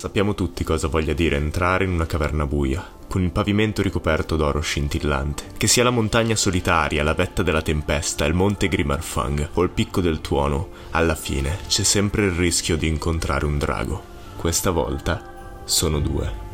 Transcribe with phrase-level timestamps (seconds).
[0.00, 4.60] Sappiamo tutti cosa voglia dire entrare in una caverna buia, con il pavimento ricoperto d'oro
[4.60, 5.44] scintillante.
[5.58, 10.00] Che sia la montagna solitaria, la vetta della tempesta, il monte Grimarfang o il picco
[10.00, 14.02] del tuono, alla fine c'è sempre il rischio di incontrare un drago.
[14.36, 16.49] Questa volta sono due.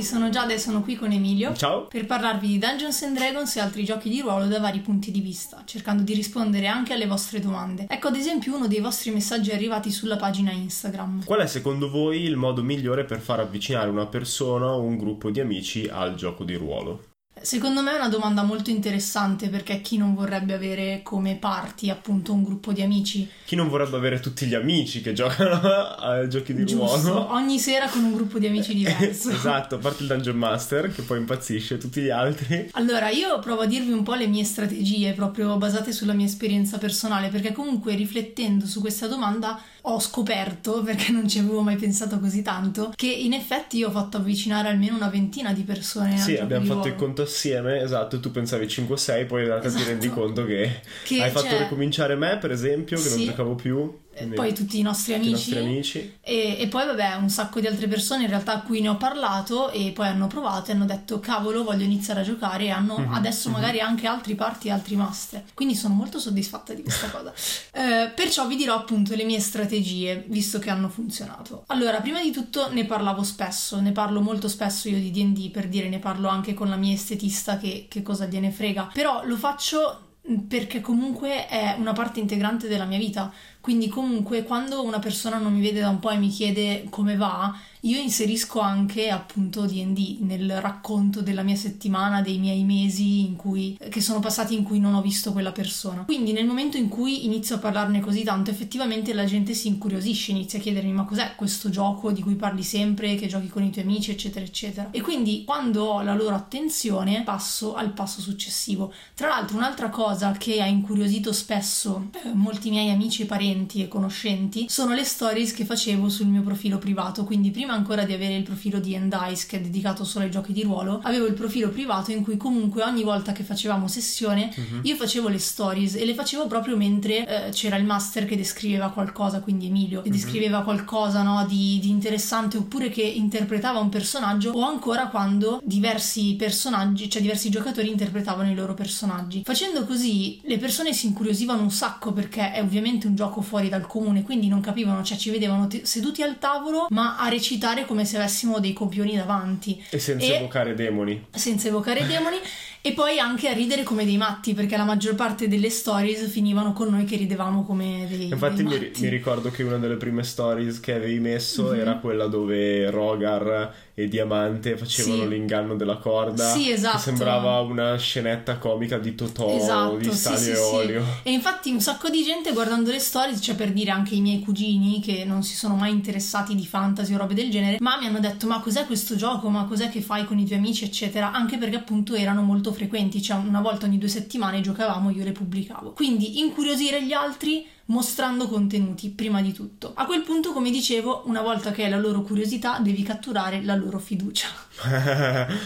[0.00, 1.86] Tutti, sono Giada e sono qui con Emilio Ciao.
[1.86, 5.20] per parlarvi di Dungeons and Dragons e altri giochi di ruolo da vari punti di
[5.20, 7.86] vista, cercando di rispondere anche alle vostre domande.
[7.88, 11.24] Ecco ad esempio uno dei vostri messaggi arrivati sulla pagina Instagram.
[11.24, 15.30] Qual è secondo voi il modo migliore per far avvicinare una persona o un gruppo
[15.30, 17.09] di amici al gioco di ruolo?
[17.42, 22.34] Secondo me è una domanda molto interessante perché chi non vorrebbe avere come party appunto
[22.34, 23.26] un gruppo di amici?
[23.46, 27.32] Chi non vorrebbe avere tutti gli amici che giocano a giochi di Giusto, ruolo?
[27.32, 29.30] ogni sera con un gruppo di amici diverso.
[29.30, 32.68] esatto, a parte il Dungeon Master che poi impazzisce, tutti gli altri.
[32.72, 36.76] Allora, io provo a dirvi un po' le mie strategie, proprio basate sulla mia esperienza
[36.76, 42.18] personale, perché comunque riflettendo su questa domanda ho scoperto, perché non ci avevo mai pensato
[42.18, 46.16] così tanto, che in effetti io ho fatto avvicinare almeno una ventina di persone.
[46.18, 49.88] Sì, abbiamo fatto il conto assieme, esatto, tu pensavi 5-6, poi in realtà ti Esatto.
[49.90, 53.24] rendi conto che, Che, hai fatto cioè, ricominciare me, per esempio, che non Sì.
[53.24, 53.98] giocavo più.
[54.20, 55.50] Quindi poi tutti i nostri tutti i amici.
[55.54, 56.14] nostri amici.
[56.22, 58.96] E, e poi vabbè un sacco di altre persone in realtà a cui ne ho
[58.96, 62.98] parlato e poi hanno provato e hanno detto cavolo voglio iniziare a giocare e hanno
[62.98, 63.54] Mhm, adesso mhm.
[63.54, 67.32] magari anche altri party e altri master quindi sono molto soddisfatta di questa cosa
[67.72, 72.30] Eh, perciò vi dirò appunto le mie strategie visto che hanno funzionato allora prima di
[72.30, 76.28] tutto ne parlavo spesso ne parlo molto spesso io di D&D per dire ne parlo
[76.28, 80.09] anche con la mia estetista che, che cosa gliene frega però lo faccio
[80.48, 83.32] perché comunque è una parte integrante della mia vita.
[83.60, 87.16] Quindi comunque quando una persona non mi vede da un po' e mi chiede come
[87.16, 93.36] va, io inserisco anche appunto D&D nel racconto della mia settimana, dei miei mesi in
[93.36, 96.04] cui, che sono passati in cui non ho visto quella persona.
[96.04, 100.32] Quindi nel momento in cui inizio a parlarne così tanto, effettivamente la gente si incuriosisce,
[100.32, 103.70] inizia a chiedermi ma cos'è questo gioco di cui parli sempre, che giochi con i
[103.70, 104.88] tuoi amici, eccetera, eccetera.
[104.90, 108.92] E quindi quando ho la loro attenzione passo al passo successivo.
[109.14, 114.66] Tra l'altro un'altra cosa che ha incuriosito spesso eh, molti miei amici parenti e conoscenti
[114.68, 118.42] sono le stories che facevo sul mio profilo privato, quindi prima ancora di avere il
[118.42, 122.10] profilo di Endice che è dedicato solo ai giochi di ruolo, avevo il profilo privato
[122.12, 124.80] in cui comunque ogni volta che facevamo sessione Mhm.
[124.82, 128.90] io facevo le stories e le facevo proprio mentre eh, c'era il master che descriveva
[128.90, 130.14] qualcosa, quindi Emilio, che Mhm.
[130.14, 136.34] descriveva qualcosa no, di, di interessante oppure che interpretava un personaggio o ancora quando diversi
[136.36, 139.42] personaggi, cioè diversi giocatori interpretavano i loro personaggi.
[139.44, 143.86] Facendo così le persone si incuriosivano un sacco perché è ovviamente un gioco fuori dal
[143.86, 148.04] comune, quindi non capivano, cioè ci vedevano te- seduti al tavolo ma a recitare come
[148.04, 151.26] se avessimo dei copioni davanti E senza E- evocare demoni.
[151.30, 152.36] senza evocare demoni
[152.82, 156.72] e poi anche a ridere come dei matti perché la maggior parte delle stories finivano
[156.72, 160.22] con noi che ridevamo come dei, Infatti dei mi, mi ricordo che una delle prime
[160.24, 161.78] stories che avevi messo Mhm.
[161.80, 165.28] era quella dove Rogar e Diamante facevano Sì.
[165.28, 166.52] l'inganno della corda.
[166.52, 166.96] Sì, esatto.
[166.96, 170.60] Che sembrava una scenetta comica di Totò, Esatto, di sì, Staglio sì, e sì.
[170.74, 171.04] Olio.
[171.22, 174.40] E infatti un sacco di gente guardando le stories, cioè per dire anche i miei
[174.40, 178.06] cugini che non si sono mai interessati di fantasy o robe del genere, ma mi
[178.06, 181.32] hanno detto ma cos'è questo gioco, ma cos'è che fai con i tuoi amici eccetera,
[181.32, 185.32] anche perché appunto erano molto frequenti, cioè una volta ogni due settimane giocavamo, io le
[185.32, 185.92] pubblicavo.
[185.92, 189.92] Quindi incuriosire gli altri mostrando contenuti prima di tutto.
[189.94, 193.74] A quel punto, come dicevo, una volta che hai la loro curiosità, devi catturare la
[193.74, 194.48] loro fiducia.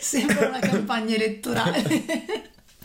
[0.00, 2.04] Sembra una campagna elettorale.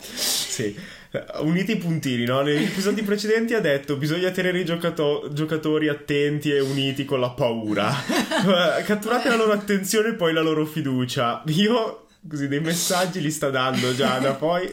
[0.00, 0.96] sì.
[1.40, 2.42] Uniti i puntini, no?
[2.42, 7.30] Negli episodi precedenti ha detto bisogna tenere i giocato- giocatori attenti e uniti con la
[7.30, 7.90] paura.
[8.84, 11.42] Catturate la loro attenzione e poi la loro fiducia.
[11.46, 14.70] Io, così, dei messaggi li sta dando Giada, poi...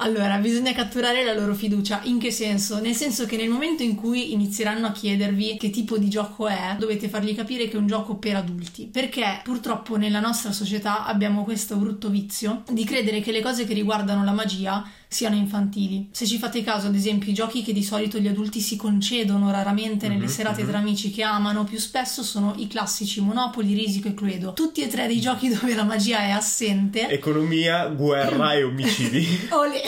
[0.00, 2.02] Allora, bisogna catturare la loro fiducia.
[2.04, 2.80] In che senso?
[2.80, 6.76] Nel senso che nel momento in cui inizieranno a chiedervi che tipo di gioco è,
[6.78, 8.86] dovete fargli capire che è un gioco per adulti.
[8.86, 13.74] Perché purtroppo nella nostra società abbiamo questo brutto vizio di credere che le cose che
[13.74, 16.08] riguardano la magia siano infantili.
[16.12, 19.50] Se ci fate caso, ad esempio, i giochi che di solito gli adulti si concedono
[19.50, 20.68] raramente nelle Mhm, serate mhm.
[20.68, 24.52] tra amici che amano, più spesso sono i classici Monopoli, Risico e Cluedo.
[24.52, 27.08] Tutti e tre dei giochi dove la magia è assente.
[27.08, 29.26] Economia, guerra e omicidi.
[29.50, 29.82] Olè.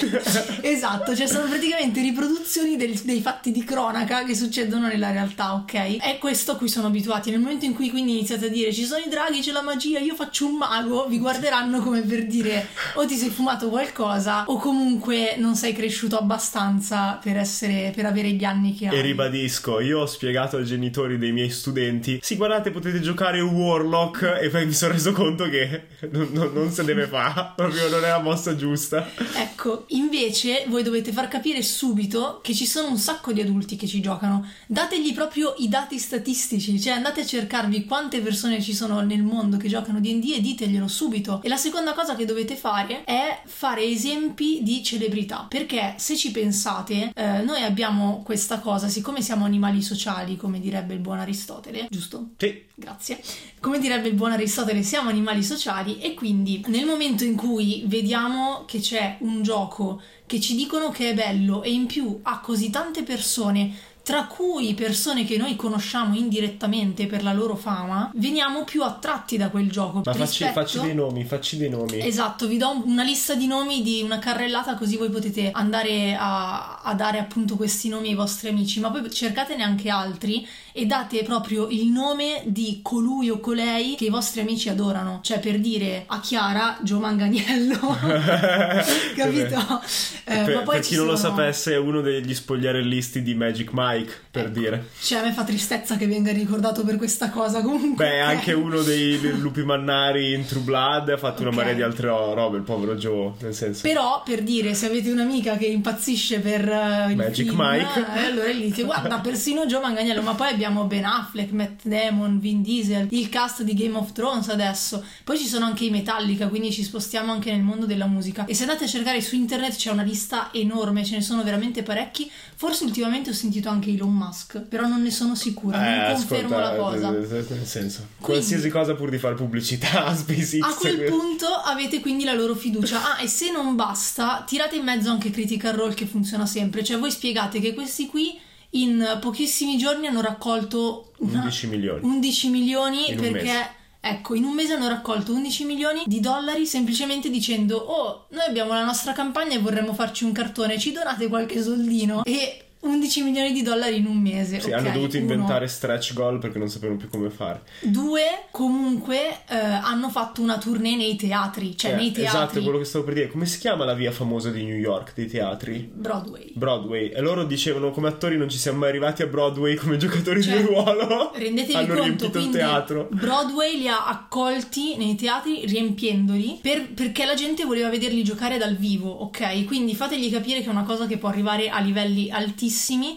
[0.62, 5.96] esatto, cioè sono praticamente riproduzioni del- dei fatti di cronaca che succedono nella realtà, ok?
[5.99, 7.31] È questo a cui sono abituati.
[7.31, 9.99] Nel momento in cui quindi iniziate a dire ci sono i draghi, c'è la magia,
[9.99, 14.56] io faccio un mago, vi guarderanno come per dire o ti sei fumato qualcosa o
[14.56, 18.96] comunque non sei cresciuto abbastanza per essere per avere gli anni che hai.
[18.96, 24.38] E ribadisco, io ho spiegato ai genitori dei miei studenti, sì guardate potete giocare Warlock
[24.40, 28.04] e poi mi sono reso conto che non, non- non se deve fare, proprio non
[28.04, 29.08] è la mossa giusta.
[29.36, 33.86] Ecco, Invece voi dovete far capire subito che ci sono un sacco di adulti che
[33.86, 34.46] ci giocano.
[34.66, 39.56] Dategli proprio i dati statistici, cioè andate a cercarvi quante persone ci sono nel mondo
[39.56, 41.40] che giocano D&D e diteglielo subito.
[41.42, 46.31] E la seconda cosa che dovete fare è fare esempi di celebrità, perché se ci
[46.31, 51.87] pensate, eh, noi abbiamo questa cosa, siccome siamo animali sociali, come direbbe il buon Aristotele,
[51.88, 52.31] giusto?
[52.37, 52.69] Sì.
[52.75, 53.20] Grazie.
[53.61, 58.64] Come direbbe il buon Aristotele, siamo animali sociali e quindi nel momento in cui vediamo
[58.67, 62.70] che c'è un gioco che ci dicono che è bello e in più ha così
[62.70, 68.82] tante persone tra cui persone che noi conosciamo indirettamente per la loro fama, veniamo più
[68.82, 70.02] attratti da quel gioco.
[70.05, 72.05] Ma facci, facci dei nomi, facci dei nomi.
[72.05, 76.81] Esatto, vi do una lista di nomi di una carrellata così voi potete andare a,
[76.82, 81.23] a dare appunto questi nomi ai vostri amici, ma poi cercatene anche altri e date
[81.23, 85.20] proprio il nome di colui o colei che i vostri amici adorano.
[85.23, 87.79] Cioè, per dire a Chiara, Gio Manganiello.
[89.17, 89.81] Capito?
[90.25, 93.89] Eh, per, per chi non lo sapesse, è uno degli spogliarellisti di Magic Mike,
[94.31, 94.58] per ecco.
[94.58, 94.88] dire.
[95.00, 97.62] Cioè, a me fa tristezza che venga ricordato per questa cosa.
[97.62, 98.06] Comunque.
[98.06, 101.46] Beh, anche uno dei lupi mannari in True Blood ha fatto okay.
[101.46, 103.82] una marea di altre robe, il povero Joe, nel senso.
[103.82, 108.48] Però, per dire, se avete un'amica che impazzisce per uh, Magic film, Mike, eh, allora
[108.50, 113.08] gli dite, guarda, persino Gio Manganiello, ma poi abbiamo Ben Affleck, Matt Damon, Vin Diesel,
[113.10, 115.04] il cast di Game of Thrones adesso.
[115.25, 118.44] Poi ci sono anche i Metallica, quindi ci spostiamo anche nel mondo della musica.
[118.44, 121.82] E se andate a cercare su internet c'è una lista enorme, ce ne sono veramente
[121.82, 122.31] parecchi.
[122.54, 126.58] Forse ultimamente ho sentito anche Elon Musk, però non ne sono sicura, eh, non confermo
[126.58, 127.10] ascolta, la cosa.
[127.10, 130.60] Nel senso, quindi, qualsiasi cosa pur di fare pubblicità a SpaceX.
[130.62, 133.16] A quel punto avete quindi la loro fiducia.
[133.16, 136.84] Ah, e se non basta, tirate in mezzo anche Critical Role che funziona sempre.
[136.84, 138.38] Cioè voi spiegate che questi qui
[138.70, 144.72] in pochissimi giorni hanno raccolto una, 11 milioni, 11 milioni perché Ecco, in un mese
[144.72, 149.58] hanno raccolto 11 milioni di dollari semplicemente dicendo "Oh, noi abbiamo la nostra campagna e
[149.58, 154.16] vorremmo farci un cartone, ci donate qualche soldino?" E 11 milioni di dollari in un
[154.18, 154.58] mese.
[154.60, 155.30] Sì, okay, hanno dovuto uno.
[155.32, 157.62] inventare stretch goal perché non sapevano più come fare.
[157.80, 161.76] Due, comunque, eh, hanno fatto una tournée nei teatri.
[161.76, 162.24] Cioè, Eh, nei teatri.
[162.38, 163.28] Esatto, quello che stavo per dire.
[163.28, 165.90] Come si chiama la via famosa di New York dei teatri?
[165.92, 166.52] Broadway.
[166.54, 167.08] Broadway.
[167.10, 170.56] E loro dicevano come attori non ci siamo mai arrivati a Broadway come giocatori Cioè,
[170.56, 171.32] di ruolo.
[171.34, 173.08] Rendetevi hanno conto, riempito il teatro.
[173.10, 178.76] Broadway li ha accolti nei teatri riempiendoli per- perché la gente voleva vederli giocare dal
[178.76, 179.64] vivo, ok?
[179.66, 182.68] Quindi fategli capire che è una cosa che può arrivare a livelli altissimi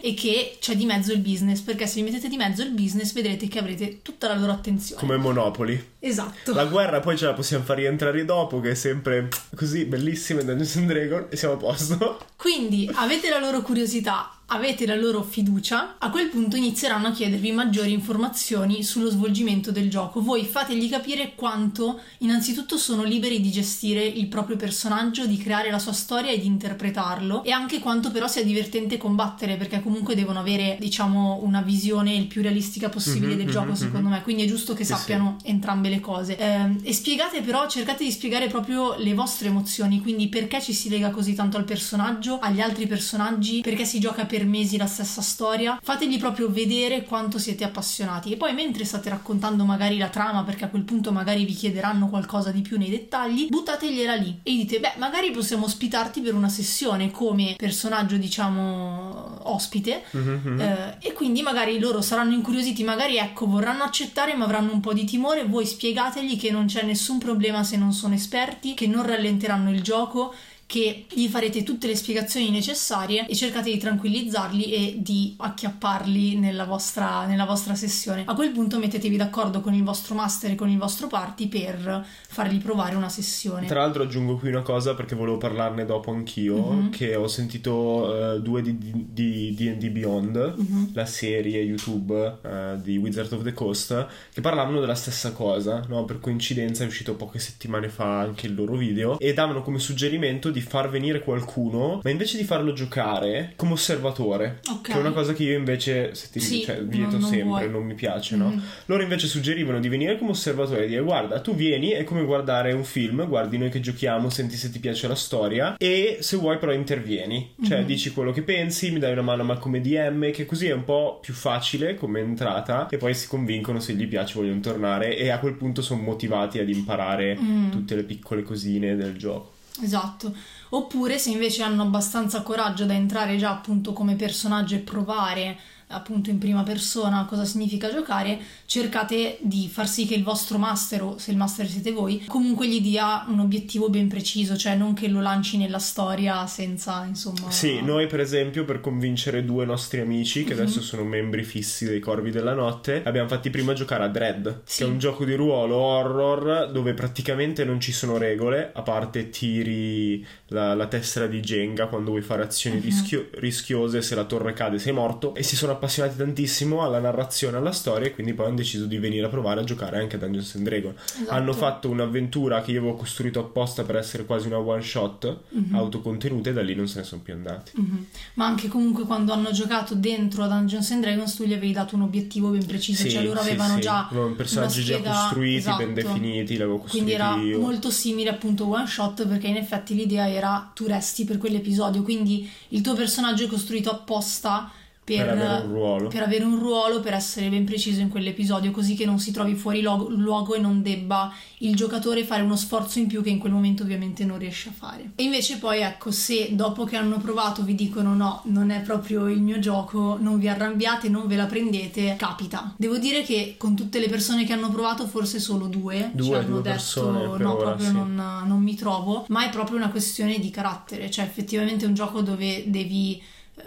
[0.02, 3.12] e che c'è di mezzo il business, perché se vi mettete di mezzo il business
[3.12, 5.00] vedrete che avrete tutta la loro attenzione.
[5.00, 5.92] Come Monopoli.
[5.98, 6.52] Esatto.
[6.52, 10.46] La guerra poi ce la possiamo far rientrare dopo, che è sempre così bellissima in
[10.46, 12.26] Dungeons and Dragon e siamo a posto.
[12.36, 17.50] Quindi avete la loro curiosità, avete la loro fiducia, a quel punto inizieranno a chiedervi
[17.52, 20.20] maggiori informazioni sullo svolgimento del gioco.
[20.20, 25.78] Voi fategli capire quanto innanzitutto sono liberi di gestire il proprio personaggio, di creare la
[25.78, 30.40] sua storia e di interpretarlo e anche quanto però sia divertente combattere perché comunque devono
[30.40, 34.44] avere diciamo una visione il più realistica possibile Mhm, del mhm, gioco secondo me, quindi
[34.44, 36.36] è giusto che Sì, sappiano entrambe le cose.
[36.36, 40.88] Ehm, e spiegate però, cercate di spiegare proprio le vostre emozioni, quindi perché ci si
[40.88, 45.22] lega così tanto al personaggio, agli altri personaggi, perché si gioca per mesi la stessa
[45.22, 45.78] storia.
[45.80, 48.32] Fategli proprio vedere quanto siete appassionati.
[48.32, 52.08] E poi mentre state raccontando magari la trama, perché a quel punto magari vi chiederanno
[52.08, 56.48] qualcosa di più nei dettagli, buttategliela lì e dite, beh, magari possiamo ospitarti per una
[56.48, 60.02] sessione come personaggio, diciamo, ospite.
[60.10, 60.60] Mhm, mhm.
[60.60, 64.92] Eh, e quindi magari loro saranno incuriositi, magari ecco vorranno accettare ma avranno un po'
[64.92, 69.06] di timore, voi spiegategli che non c'è nessun problema se non sono esperti, che non
[69.06, 70.34] rallenteranno il gioco,
[70.66, 76.64] che gli farete tutte le spiegazioni necessarie e cercate di tranquillizzarli e di acchiapparli nella
[76.64, 78.22] vostra, nella vostra sessione.
[78.26, 82.04] A quel punto mettetevi d'accordo con il vostro master e con il vostro party per
[82.28, 83.66] fargli provare una sessione.
[83.66, 86.90] Tra l'altro aggiungo qui una cosa perché volevo parlarne dopo anch'io, Mhm.
[86.90, 88.76] che ho sentito eh, due di
[89.14, 90.90] di D&D Beyond, Mhm.
[90.94, 96.04] la serie YouTube eh, di Wizard of the Coast, che parlavano della stessa cosa, no?
[96.04, 100.50] Per coincidenza è uscito poche settimane fa anche il loro video e davano come suggerimento
[100.54, 104.80] di far venire qualcuno, ma invece di farlo giocare come osservatore, Ok.
[104.82, 107.46] che è una cosa che io invece, se ti Sì, cioè, vieto non- non sempre,
[107.48, 107.70] vuoi.
[107.70, 108.48] non mi piace, no?
[108.48, 108.62] Mhm.
[108.86, 112.72] Loro invece suggerivano di venire come osservatore e dire guarda tu vieni è come guardare
[112.72, 116.58] un film, guardi noi che giochiamo, senti se ti piace la storia e se vuoi
[116.58, 117.86] però intervieni, cioè Mhm.
[117.86, 120.84] dici quello che pensi, mi dai una mano ma come DM che così è un
[120.84, 125.30] po' più facile come entrata e poi si convincono se gli piace vogliono tornare e
[125.30, 127.70] a quel punto sono motivati ad imparare Mm.
[127.70, 129.52] tutte le piccole cosine del gioco.
[129.80, 130.34] Esatto.
[130.70, 136.30] Oppure se invece hanno abbastanza coraggio da entrare già appunto come personaggio e provare appunto
[136.30, 141.18] in prima persona cosa significa giocare, cercate di far sì che il vostro master o
[141.18, 145.08] se il master siete voi, comunque gli dia un obiettivo ben preciso, cioè non che
[145.08, 147.50] lo lanci nella storia senza insomma...
[147.50, 150.62] Sì, noi per esempio per convincere due nostri amici che mm-hmm.
[150.62, 154.78] adesso sono membri fissi dei Corvi della Notte, abbiamo fatti prima giocare a Dread, sì.
[154.78, 159.30] che è un gioco di ruolo horror dove praticamente non ci sono regole, a parte
[159.30, 162.84] tiri la, la tessera di Jenga quando vuoi fare azioni mm-hmm.
[162.84, 167.56] rischio- rischiose, se la torre cade sei morto e si sono appassionati tantissimo alla narrazione,
[167.56, 170.18] alla storia e quindi poi hanno deciso di venire a provare a giocare anche a
[170.18, 170.94] Dungeons and Dragons.
[171.04, 171.30] Esatto.
[171.30, 175.74] Hanno fatto un'avventura che io avevo costruito apposta per essere quasi una one shot, mm-hmm.
[175.74, 177.72] autocontenuta e da lì non se ne sono più andati.
[177.80, 178.02] Mm-hmm.
[178.34, 181.94] Ma anche comunque quando hanno giocato dentro a Dungeons and Dragons tu gli avevi dato
[181.96, 183.80] un obiettivo ben preciso, sì, cioè loro sì, avevano sì.
[183.80, 185.02] già personaggi scheda...
[185.02, 185.84] già costruiti, esatto.
[185.84, 187.60] ben definiti, l'avevo costruito Quindi era io.
[187.60, 192.48] molto simile appunto one shot perché in effetti l'idea era tu resti per quell'episodio, quindi
[192.68, 194.70] il tuo personaggio è costruito apposta
[195.04, 196.08] per, per, avere un ruolo.
[196.08, 199.54] per avere un ruolo, per essere ben preciso in quell'episodio, così che non si trovi
[199.54, 203.38] fuori lo- luogo e non debba il giocatore fare uno sforzo in più che in
[203.38, 205.12] quel momento ovviamente non riesce a fare.
[205.14, 209.28] E invece poi ecco, se dopo che hanno provato vi dicono no, non è proprio
[209.28, 212.74] il mio gioco, non vi arrabbiate, non ve la prendete, capita.
[212.76, 216.32] Devo dire che con tutte le persone che hanno provato, forse solo due, due ci
[216.32, 217.92] hanno due detto persone, no, ora, proprio sì.
[217.92, 221.94] non, non mi trovo, ma è proprio una questione di carattere, cioè effettivamente è un
[221.94, 223.20] gioco dove devi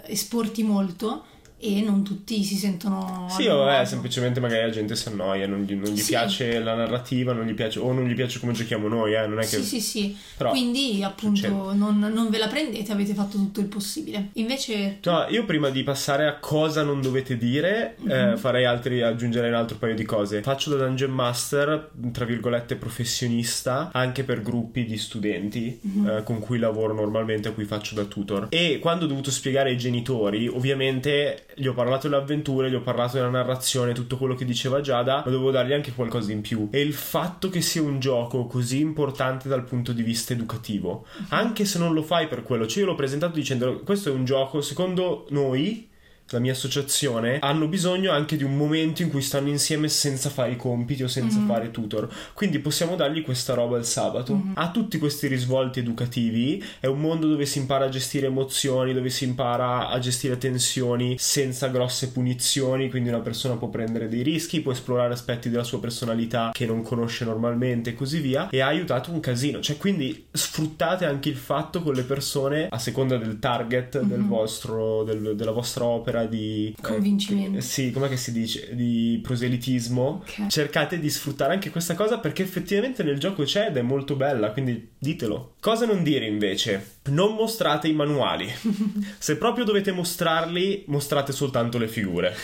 [0.06, 1.24] esporti molto
[1.60, 5.62] e non tutti si sentono sì o vabbè semplicemente magari la gente si annoia non
[5.62, 6.10] gli, non gli sì.
[6.10, 9.40] piace la narrativa non gli piace, o non gli piace come giochiamo noi eh, non
[9.40, 9.56] è che...
[9.56, 13.66] sì sì sì Però, quindi appunto non, non, ve la prendete avete fatto tutto il
[13.66, 18.32] possibile invece no, io prima di passare a cosa non dovete dire mm-hmm.
[18.32, 22.76] eh, farei altri aggiungere un altro paio di cose faccio da Dungeon Master tra virgolette
[22.76, 26.08] professionista anche per gruppi di studenti mm-hmm.
[26.08, 29.70] eh, con cui lavoro normalmente a cui faccio da tutor e quando ho dovuto spiegare
[29.70, 34.34] ai genitori ovviamente gli ho parlato delle avventure, gli ho parlato della narrazione, tutto quello
[34.34, 36.68] che diceva Giada, ma dovevo dargli anche qualcosa in più.
[36.70, 41.64] E il fatto che sia un gioco così importante dal punto di vista educativo, anche
[41.64, 44.60] se non lo fai per quello, cioè io l'ho presentato dicendo questo è un gioco,
[44.60, 45.88] secondo noi
[46.30, 50.52] la mia associazione, hanno bisogno anche di un momento in cui stanno insieme senza fare
[50.52, 51.48] i compiti o senza mm-hmm.
[51.48, 52.08] fare tutor.
[52.34, 54.34] Quindi possiamo dargli questa roba il sabato.
[54.34, 54.52] Mm-hmm.
[54.54, 59.10] Ha tutti questi risvolti educativi, è un mondo dove si impara a gestire emozioni, dove
[59.10, 64.60] si impara a gestire tensioni senza grosse punizioni, quindi una persona può prendere dei rischi,
[64.60, 68.66] può esplorare aspetti della sua personalità che non conosce normalmente e così via e ha
[68.66, 69.60] aiutato un casino.
[69.60, 74.08] Cioè, quindi sfruttate anche il fatto con le persone a seconda del target mm-hmm.
[74.08, 77.58] del vostro, del, della vostra opera opera di convincimento.
[77.58, 78.74] Eh, sì, com'è che si dice?
[78.74, 80.22] Di proselitismo.
[80.22, 80.48] Okay.
[80.48, 84.50] Cercate di sfruttare anche questa cosa perché effettivamente nel gioco c'è ed è molto bella,
[84.50, 85.54] quindi ditelo.
[85.60, 86.96] Cosa non dire invece?
[87.04, 88.50] Non mostrate i manuali.
[89.18, 92.34] Se proprio dovete mostrarli, mostrate soltanto le figure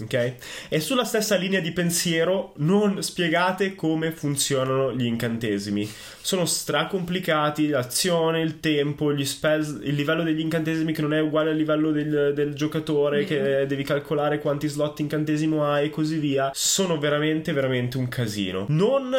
[0.00, 0.34] ok?
[0.68, 5.88] E sulla stessa linea di pensiero non spiegate come funzionano gli incantesimi.
[6.20, 11.50] Sono stracomplicati, l'azione, il tempo, gli spells, il livello degli incantesimi che non è uguale
[11.50, 13.26] al livello del, del giocatore, mm-hmm.
[13.26, 16.50] che devi calcolare quanti slot incantesimo hai e così via.
[16.54, 18.66] Sono veramente, veramente un casino.
[18.68, 19.14] Non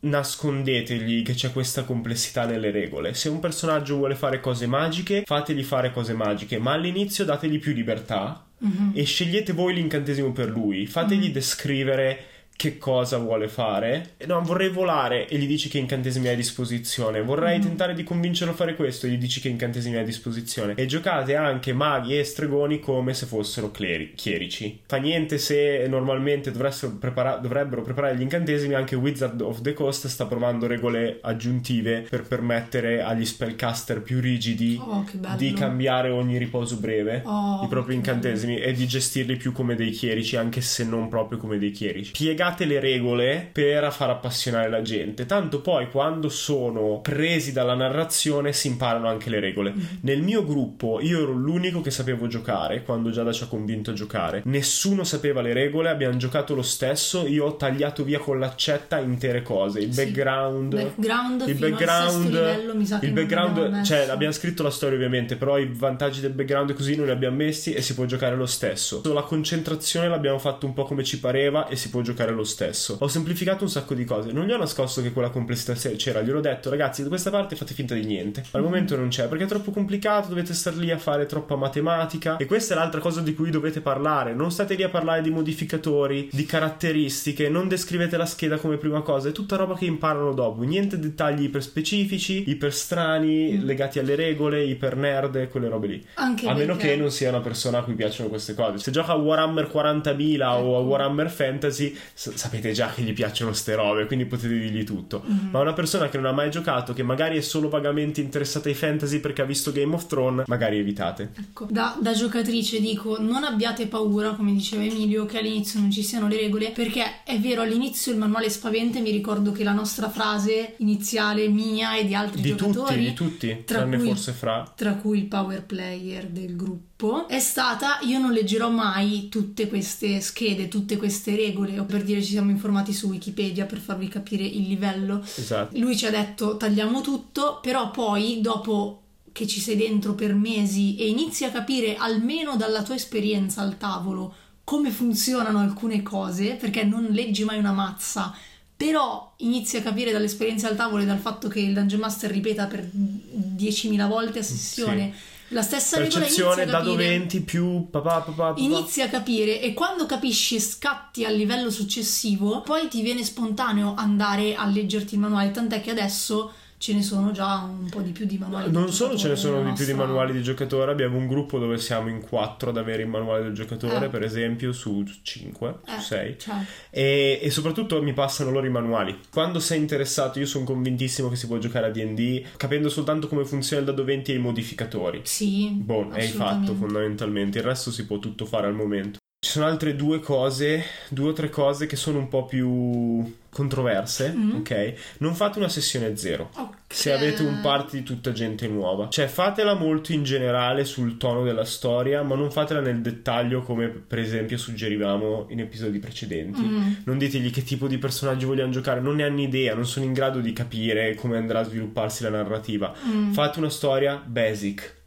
[0.00, 3.14] nascondetegli che c'è questa complessità nelle regole.
[3.14, 7.72] Se un personaggio vuole fare cose magiche, fategli fare cose magiche, ma all'inizio dategli più
[7.72, 8.90] libertà mm-hmm.
[8.94, 10.86] e scegliete voi l'incantesimo per lui.
[10.86, 11.32] Fategli mm-hmm.
[11.32, 12.24] descrivere
[12.60, 14.16] che cosa vuole fare.
[14.26, 17.22] No, vorrei volare e gli dici che incantesimi hai a disposizione.
[17.22, 17.62] Vorrei mm.
[17.62, 20.74] tentare di convincerlo a fare questo e gli dici che incantesimi hai a disposizione.
[20.74, 24.78] E giocate anche maghi e stregoni come se fossero cleri- chierici.
[24.84, 30.26] Fa niente se normalmente prepara- dovrebbero preparare gli incantesimi, anche Wizard of the Coast sta
[30.26, 35.06] provando regole aggiuntive per permettere agli spellcaster più rigidi oh,
[35.38, 38.66] di cambiare ogni riposo breve oh, i propri incantesimi bello.
[38.66, 42.12] e di gestirli più come dei chierici, anche se non proprio come dei chierici.
[42.12, 45.26] Piegate spiegate le regole per far appassionare la gente.
[45.26, 49.70] Tanto poi quando sono presi dalla narrazione si imparano anche le regole.
[49.70, 49.86] Mm-hmm.
[50.02, 53.94] Nel mio gruppo io ero l'unico che sapevo giocare quando Giada ci ha convinto a
[53.94, 54.42] giocare.
[54.44, 57.26] Nessuno sapeva le regole, abbiamo giocato lo stesso.
[57.26, 59.80] Io ho tagliato via con l'accetta intere cose.
[59.80, 60.04] Il sì.
[60.04, 65.70] background, background il background, livello, il background, cioè abbiamo scritto la storia ovviamente, però i
[65.72, 69.02] vantaggi del background così non li abbiamo messi e si può giocare lo stesso.
[69.12, 72.44] La concentrazione l'abbiamo fatto un po' come ci pareva e si può giocare lo lo
[72.44, 72.96] stesso.
[73.00, 74.32] Ho semplificato un sacco di cose.
[74.32, 76.22] Non gli ho nascosto che quella complessità c'era.
[76.22, 78.44] Gliel'ho detto, ragazzi, da questa parte fate finta di niente.
[78.52, 80.28] Al momento non c'è perché è troppo complicato.
[80.28, 82.36] Dovete star lì a fare troppa matematica.
[82.36, 84.34] E questa è l'altra cosa di cui dovete parlare.
[84.34, 87.48] Non state lì a parlare di modificatori, di caratteristiche.
[87.48, 89.28] Non descrivete la scheda come prima cosa.
[89.28, 90.62] È tutta roba che imparano dopo.
[90.62, 93.64] Niente dettagli iper specifici, iper strani, mm.
[93.64, 96.06] legati alle regole, iper nerd, quelle robe lì.
[96.14, 98.78] Anche a meno che non sia una persona a cui piacciono queste cose.
[98.78, 100.46] Se gioca a Warhammer 40.000 ecco.
[100.46, 104.84] o a Warhammer Fantasy, s- sapete già che gli piacciono ste robe, quindi potete dirgli
[104.84, 105.24] tutto.
[105.26, 105.50] Mm-hmm.
[105.50, 108.74] Ma una persona che non ha mai giocato, che magari è solo vagamente interessata ai
[108.74, 111.30] fantasy perché ha visto Game of Thrones, magari evitate.
[111.34, 116.02] Ecco, da, da giocatrice dico, non abbiate paura, come diceva Emilio, che all'inizio non ci
[116.02, 119.72] siano le regole, perché è vero, all'inizio il manuale spaventa e mi ricordo che la
[119.72, 124.08] nostra frase iniziale mia e di altri di giocatori, tutti, di tutti, tra tranne cui,
[124.08, 126.89] forse fra, tra cui il power player del gruppo,
[127.26, 132.22] è stata io non leggerò mai tutte queste schede, tutte queste regole, o per dire
[132.22, 135.22] ci siamo informati su Wikipedia per farvi capire il livello.
[135.22, 135.78] Esatto.
[135.78, 139.02] Lui ci ha detto tagliamo tutto, però poi dopo
[139.32, 143.78] che ci sei dentro per mesi e inizi a capire almeno dalla tua esperienza al
[143.78, 148.34] tavolo come funzionano alcune cose, perché non leggi mai una mazza,
[148.76, 152.66] però inizi a capire dall'esperienza al tavolo e dal fatto che il Dungeon Master ripeta
[152.66, 155.12] per 10.000 volte a sessione.
[155.12, 158.54] Sì la stessa inizia da 20 più papà, papà.
[158.60, 163.94] Inizia a capire e quando capisci e scatti al livello successivo, poi ti viene spontaneo
[163.96, 168.10] andare a leggerti il manuale, tant'è che adesso ce ne sono già un po' di
[168.10, 168.72] più di manuali.
[168.72, 171.76] Non solo ce ne sono di più di manuali di giocatore, abbiamo un gruppo dove
[171.76, 174.08] siamo in quattro ad avere il manuale del giocatore, eh.
[174.08, 176.38] per esempio, su cinque, eh, su sei.
[176.38, 176.70] Certo.
[176.88, 179.20] E, e, soprattutto mi passano loro i manuali.
[179.30, 183.44] Quando sei interessato, io sono convintissimo che si può giocare a DD, capendo soltanto come
[183.44, 185.20] funziona il dado 20 e i modificatori.
[185.24, 185.68] Sì.
[185.72, 189.18] Boh, hai fatto fondamentalmente, il resto si può tutto fare al momento.
[189.42, 194.34] Ci sono altre due cose, due o tre cose che sono un po' più controverse,
[194.36, 194.56] mm-hmm.
[194.56, 194.94] ok?
[195.20, 196.50] Non fate una sessione zero.
[196.52, 196.74] Okay.
[196.86, 199.08] Se avete un party di tutta gente nuova.
[199.08, 203.88] Cioè, fatela molto in generale sul tono della storia, ma non fatela nel dettaglio come
[203.88, 206.60] per esempio suggerivamo in episodi precedenti.
[206.60, 206.92] Mm-hmm.
[207.04, 210.12] Non ditegli che tipo di personaggi vogliamo giocare, non ne hanno idea, non sono in
[210.12, 212.92] grado di capire come andrà a svilupparsi la narrativa.
[213.06, 213.32] Mm.
[213.32, 214.98] Fate una storia basic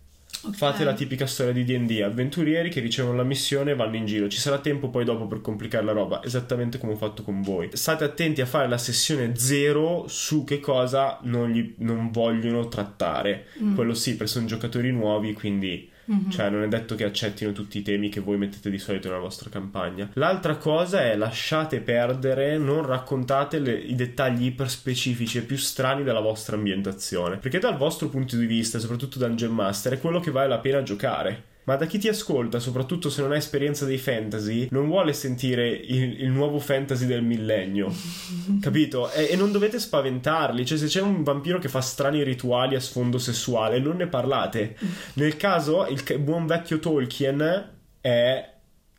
[0.45, 0.57] Okay.
[0.57, 4.27] Fate la tipica storia di DD, avventurieri che ricevono la missione e vanno in giro.
[4.27, 7.69] Ci sarà tempo poi dopo per complicare la roba, esattamente come ho fatto con voi.
[7.71, 13.45] State attenti a fare la sessione zero su che cosa non, gli, non vogliono trattare.
[13.61, 13.75] Mm.
[13.75, 16.29] Quello sì, perché sono giocatori nuovi, quindi Mm-hmm.
[16.29, 19.19] Cioè, non è detto che accettino tutti i temi che voi mettete di solito nella
[19.19, 20.09] vostra campagna.
[20.13, 26.03] L'altra cosa è lasciate perdere, non raccontate le, i dettagli iper specifici e più strani
[26.03, 27.37] della vostra ambientazione.
[27.37, 30.83] Perché dal vostro punto di vista, soprattutto Dungeon Master, è quello che vale la pena
[30.83, 31.51] giocare.
[31.65, 35.69] Ma da chi ti ascolta, soprattutto se non ha esperienza dei fantasy, non vuole sentire
[35.69, 37.93] il, il nuovo fantasy del millennio.
[38.59, 39.11] Capito?
[39.11, 40.65] E, e, non dovete spaventarli.
[40.65, 44.77] Cioè, se c'è un vampiro che fa strani rituali a sfondo sessuale, non ne parlate.
[45.15, 47.71] Nel caso, il buon vecchio Tolkien
[48.01, 48.52] è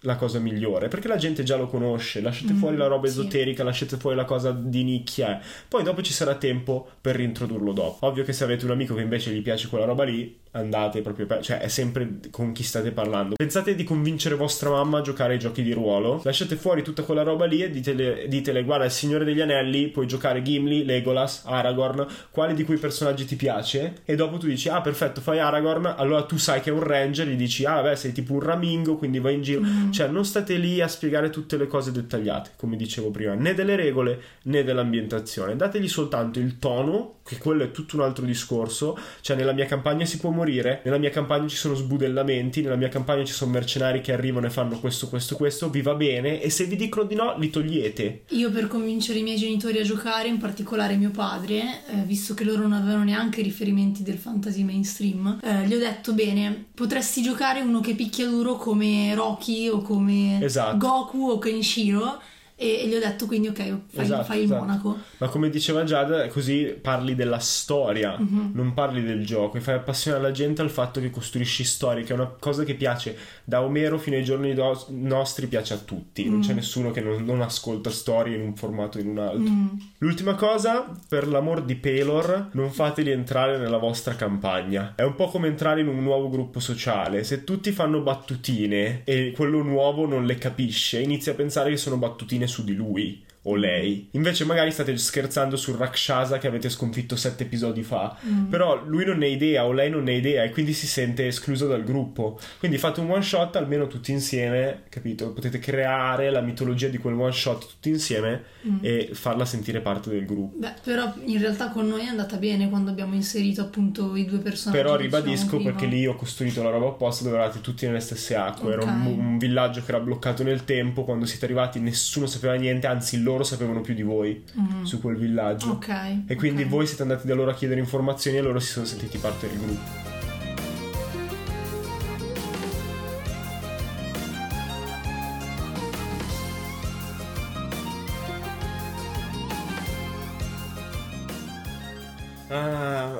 [0.04, 3.60] la cosa migliore perché la gente già lo conosce lasciate mm, fuori la roba esoterica
[3.60, 3.64] sì.
[3.64, 5.40] lasciate fuori la cosa di nicchia.
[5.68, 8.06] Poi dopo ci sarà tempo per reintrodurlo dopo.
[8.06, 11.26] Ovvio che se avete un amico che invece gli piace quella roba lì andate proprio
[11.26, 11.40] per...
[11.40, 13.34] cioè è sempre con chi state parlando.
[13.34, 16.20] Pensate di convincere vostra mamma a giocare ai giochi di ruolo?
[16.24, 20.06] Lasciate fuori tutta quella roba lì e ditele, ditele guarda il Signore degli Anelli puoi
[20.06, 24.02] giocare Gimli, Legolas, Aragorn quali di quei personaggi ti piace?
[24.04, 25.94] E dopo tu dici ah perfetto fai Aragorn.
[25.96, 28.96] Allora tu sai che è un ranger gli dici ah beh sei tipo un ramingo
[28.96, 29.60] quindi vai in giro.
[29.62, 29.90] Mm.
[29.94, 33.76] Cioè non state lì a spiegare tutte le cose dettagliate come dicevo prima né delle
[33.76, 39.36] regole né dell'ambientazione dategli soltanto il tono che quello è tutto un altro discorso cioè
[39.36, 40.80] nella mia campagna si può morire.
[40.84, 44.50] Nella mia campagna ci sono sbudellamenti, nella mia campagna ci sono mercenari che arrivano e
[44.50, 48.24] fanno questo, questo, questo, vi va bene e se vi dicono di no li togliete.
[48.30, 52.44] Io per convincere i miei genitori a giocare, in particolare mio padre, eh, visto che
[52.44, 57.60] loro non avevano neanche riferimenti del fantasy mainstream, eh, gli ho detto bene, potresti giocare
[57.60, 60.78] uno che picchia duro come Rocky o come esatto.
[60.78, 62.18] Goku o Kenshiro
[62.56, 64.60] e, e, gli ho detto quindi ok fai, esatto, fai il esatto.
[64.60, 68.50] monaco ma come diceva Giada così parli della storia mm-hmm.
[68.54, 72.12] non parli del gioco e fai appassionare la gente al fatto che costruisci storie che
[72.12, 76.24] è una cosa che piace da Omero fino ai giorni do- nostri piace a tutti
[76.24, 76.30] mm.
[76.30, 76.56] non c'è mm.
[76.56, 79.68] nessuno che non, non, ascolta storie in un formato o in un altro mm.
[79.98, 85.26] l'ultima cosa per l'amor di Pelor non fateli entrare nella vostra campagna è un po'
[85.26, 90.24] come entrare in un nuovo gruppo sociale se tutti fanno battutine e quello nuovo non
[90.24, 94.08] le capisce inizia a pensare che sono battutine su di lui o lei.
[94.12, 98.44] Invece magari state scherzando sul Rakshasa che avete sconfitto sette episodi fa, Mm.
[98.46, 100.86] però lui non ne ha idea o lei non ne ha idea e quindi si
[100.86, 102.38] sente escluso dal gruppo.
[102.58, 105.32] Quindi fate un one shot almeno tutti insieme, capito?
[105.32, 108.78] Potete creare la mitologia di quel one shot tutti insieme Mm.
[108.80, 110.56] e farla sentire parte del gruppo.
[110.58, 114.38] Beh, però in realtà con noi è andata bene quando abbiamo inserito appunto i due
[114.38, 114.82] personaggi.
[114.82, 118.34] Però che ribadisco perché lì ho costruito la roba apposta dove eravate tutti nelle stesse
[118.34, 118.72] acque.
[118.72, 121.04] Era un, un villaggio che era bloccato nel tempo.
[121.04, 124.84] Quando siete arrivati nessuno sapeva niente, anzi loro sapevano più di voi Mhm.
[124.84, 125.70] su quel villaggio.
[125.70, 125.88] Ok.
[126.26, 126.68] E quindi ok.
[126.68, 129.58] voi siete andati da loro a chiedere informazioni e loro si sono sentiti parte del
[129.58, 130.13] gruppo.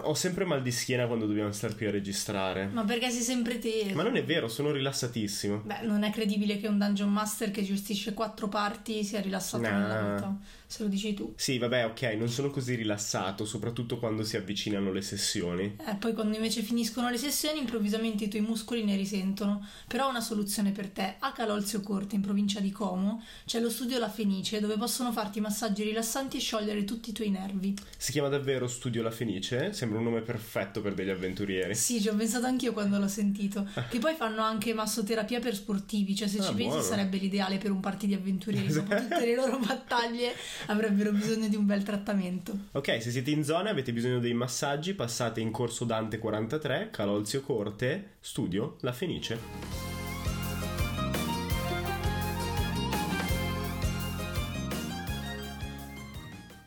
[0.03, 2.67] Ho sempre mal di schiena quando dobbiamo stare qui a registrare.
[2.73, 3.91] Ma perché sei sempre te?
[3.95, 5.63] Ma non è vero, sono rilassatissimo.
[5.65, 9.79] Beh, non è credibile che un dungeon master che gestisce quattro parti sia rilassato No.
[9.79, 10.37] nella vita.
[10.67, 11.33] Se lo dici tu.
[11.37, 15.77] Sì, vabbè, ok, non sono così rilassato, soprattutto quando si avvicinano le sessioni.
[15.87, 19.65] Eh, poi quando invece finiscono le sessioni, improvvisamente i tuoi muscoli ne risentono.
[19.87, 21.15] Però ho una soluzione per te.
[21.21, 25.41] A Calolzio Corte, in provincia di Como, c'è lo studio La Fenice, dove possono farti
[25.41, 27.75] massaggi rilassanti e sciogliere tutti i tuoi nervi.
[27.97, 29.73] Si chiama davvero Studio La Fenice?
[29.73, 31.75] Sembra un nome perfetto per degli avventurieri.
[31.75, 33.69] Sì, ci ho pensato anch'io quando l'ho sentito.
[33.91, 36.83] Che poi fanno anche massoterapia per sportivi, cioè se Ah, ci pensi buono.
[36.83, 38.73] sarebbe l'ideale per un party di avventurieri.
[38.73, 40.33] Dopo tutte le loro battaglie
[40.67, 42.57] avrebbero bisogno di un bel trattamento.
[42.73, 46.91] Ok, se siete in zona e avete bisogno dei massaggi, passate in corso Dante 43,
[46.91, 49.94] Calolzio Corte, Studio La Fenice.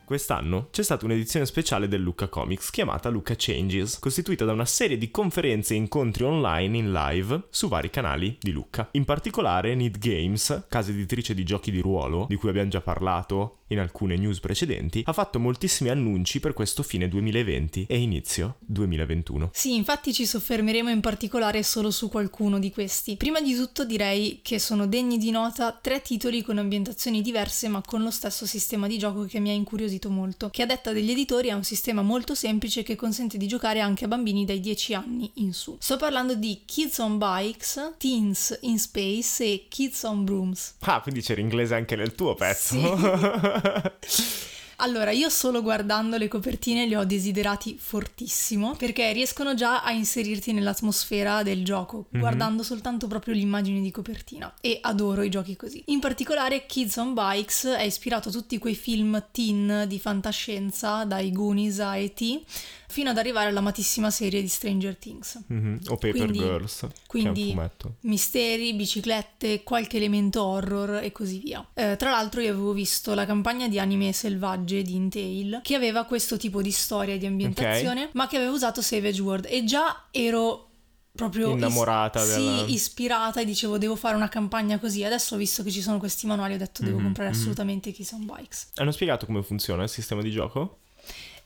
[0.08, 4.96] Quest'anno c'è stata un'edizione speciale del Lucca Comics chiamata Lucca Changes, costituita da una serie
[4.96, 8.88] di conferenze e incontri online in live su vari canali di Lucca.
[8.92, 13.56] In particolare Need Games, casa editrice di giochi di ruolo, di cui abbiamo già parlato
[13.68, 19.50] in alcune news precedenti, ha fatto moltissimi annunci per questo fine 2020 e inizio 2021.
[19.52, 23.16] Sì, infatti ci soffermeremo in particolare solo su qualcuno di questi.
[23.16, 27.82] Prima di tutto direi che sono degni di nota tre titoli con ambientazioni diverse ma
[27.84, 31.10] con lo stesso sistema di gioco che mi ha incuriosito molto, che a detta degli
[31.10, 34.94] editori è un sistema molto semplice che consente di giocare anche a bambini dai 10
[34.94, 35.76] anni in su.
[35.80, 40.74] Sto parlando di Kids on Bikes, Teens in Space e Kids on Brooms.
[40.80, 42.76] Ah, quindi c'era inglese anche nel tuo pezzo.
[44.80, 50.52] Allora, io solo guardando le copertine li ho desiderati fortissimo perché riescono già a inserirti
[50.52, 54.54] nell'atmosfera del gioco, guardando soltanto proprio l'immagine di copertina.
[54.60, 55.82] E adoro i giochi così.
[55.86, 61.32] In particolare, Kids on Bikes è ispirato a tutti quei film teen di fantascienza, dai
[61.32, 62.42] Goonies a E.T.,
[62.90, 65.40] fino ad arrivare all'amatissima serie di Stranger Things.
[65.46, 67.54] Mhm, O Paper Quindi- Girls, quindi-.
[68.00, 71.66] Misteri, biciclette, qualche elemento horror e così via.
[71.74, 76.04] Eh, tra l'altro io avevo visto la campagna di anime selvagge di Intail che aveva
[76.04, 80.06] questo tipo di storia e di ambientazione, ma che aveva usato Savage World e già
[80.10, 80.64] ero
[81.12, 85.02] proprio is- Innamorata della- Sì, ispirata e dicevo devo fare una campagna così.
[85.04, 87.36] Adesso ho visto che ci sono questi manuali ho detto devo Mhm, comprare mhm.
[87.36, 88.68] assolutamente Kiss on Bikes.
[88.76, 90.78] Hanno spiegato come funziona il sistema di gioco?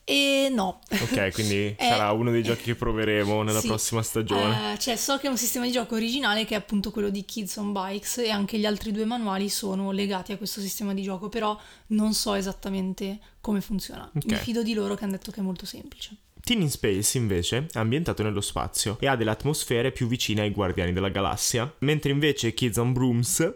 [0.05, 0.81] E no.
[0.89, 3.67] Ok, quindi Eh, sarà uno dei giochi che proveremo nella sì.
[3.67, 4.73] prossima stagione.
[4.73, 7.23] Eh, cioè, so che è un sistema di gioco originale che è appunto quello di
[7.25, 11.01] Kids on Bikes e anche gli altri due manuali sono legati a questo sistema di
[11.01, 14.09] gioco, però non so esattamente come funziona.
[14.13, 14.25] Ok.
[14.25, 16.15] Mi fido di loro che hanno detto che è molto semplice.
[16.43, 20.51] Teen in Space invece è ambientato nello spazio e ha delle atmosfere più vicine ai
[20.51, 23.53] Guardiani della Galassia, mentre invece Kids on Brooms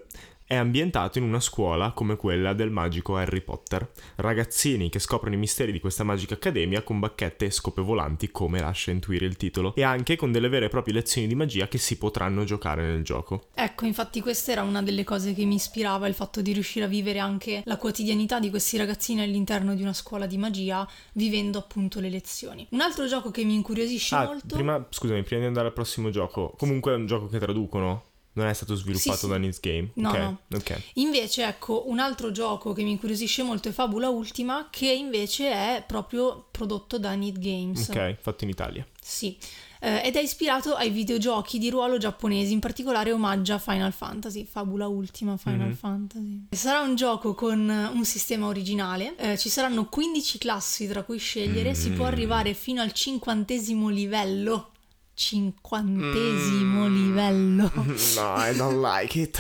[0.48, 3.92] è ambientato in una scuola come quella del magico Harry Potter.
[4.16, 8.62] Ragazzini che scoprono i misteri di questa magica accademia con bacchette e scope volanti come
[8.62, 11.78] lascia intuire il titolo e anche con delle vere e proprie lezioni di magia che
[11.78, 13.48] si potranno giocare nel gioco.
[13.54, 16.88] Ecco, infatti questa era una delle cose che mi ispirava, il fatto di riuscire a
[16.88, 22.00] vivere anche la quotidianità di questi ragazzini all'interno di una scuola di magia, vivendo appunto
[22.00, 22.66] le lezioni.
[22.72, 24.56] Un altro gioco che mi incuriosisce Ah, molto...
[24.56, 28.04] prima, scusami, prima di andare al prossimo gioco, comunque è un gioco che traducono,
[28.38, 29.90] non è stato sviluppato Sì, da Needs Game.
[29.96, 30.40] No, ok, no.
[30.56, 30.82] ok.
[30.96, 35.84] Invece, ecco, un altro gioco che mi incuriosisce molto è Fabula Ultima, che invece è
[35.86, 37.90] proprio prodotto da Need Games.
[37.90, 38.86] Ok, fatto in Italia.
[39.02, 39.38] Sì.
[39.80, 44.88] Eh, ed è ispirato ai videogiochi di ruolo giapponesi, in particolare omaggia Final Fantasy, Fabula
[44.88, 45.76] Ultima Final Mhm.
[45.76, 46.46] Fantasy.
[46.50, 51.20] Sarà un gioco con eh, un sistema originale, eh, ci saranno 15 classi tra cui
[51.20, 52.08] scegliere, si può Mm.
[52.08, 54.72] arrivare fino al cinquantesimo livello
[55.18, 56.96] cinquantesimo mm.
[56.96, 57.72] livello.
[58.18, 59.38] No, I don't like it.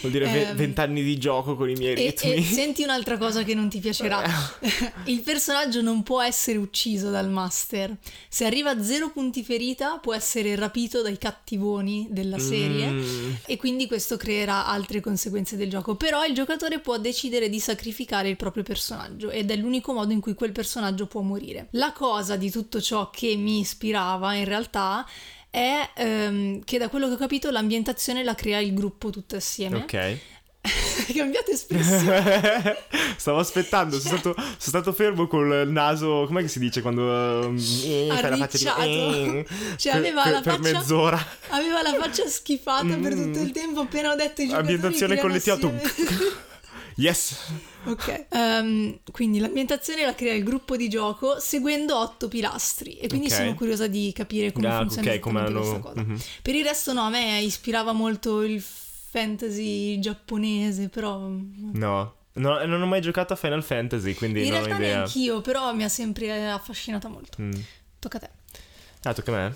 [0.00, 2.34] Vuol dire ehm, vent'anni um, di gioco con i miei e, ritmi.
[2.34, 4.22] E senti un'altra cosa che non ti piacerà.
[5.06, 7.96] Il personaggio non può essere ucciso dal master.
[8.28, 13.32] Se arriva a zero punti ferita può essere rapito dai cattivoni della serie mm.
[13.46, 15.94] e quindi questo creerà altre conseguenze del gioco.
[15.94, 20.20] Però il giocatore può decidere di sacrificare il proprio personaggio ed è l'unico modo in
[20.20, 21.68] cui quel personaggio può morire.
[21.72, 25.06] La cosa di tutto ciò che mi ispirava in realtà
[25.52, 29.76] è um, che da quello che ho capito l'ambientazione la crea il gruppo tutto assieme.
[29.76, 30.18] Ok.
[31.14, 32.76] Cambiato espressione.
[33.18, 37.58] Stavo aspettando, sono, stato, sono, stato, fermo col naso, com'è che si dice quando uh,
[37.58, 41.26] fai la faccia di eh, cioè, aveva per, la faccia, per mezz'ora.
[41.48, 43.02] Aveva la faccia schifata mm.
[43.02, 45.70] per tutto il tempo appena ho detto i giocatori Ambientazione collettiva.
[46.96, 47.36] yes.
[47.84, 48.26] Ok.
[48.30, 53.38] Um, quindi l'ambientazione la crea il gruppo di gioco seguendo otto pilastri e quindi okay.
[53.38, 55.60] sono curiosa di capire come ah, funziona okay, come hanno...
[55.60, 56.00] questa cosa.
[56.00, 56.16] Mm-hmm.
[56.42, 61.28] Per il resto no, a me ispirava molto il fantasy giapponese, però...
[61.28, 64.76] No, No, non ho mai giocato a Final Fantasy, quindi In non ho idea.
[64.78, 67.42] Realtà neanch'io, però mi ha sempre affascinata molto.
[67.42, 67.52] Mm.
[67.98, 68.30] Tocca a te.
[69.02, 69.54] Ah, tocca a me?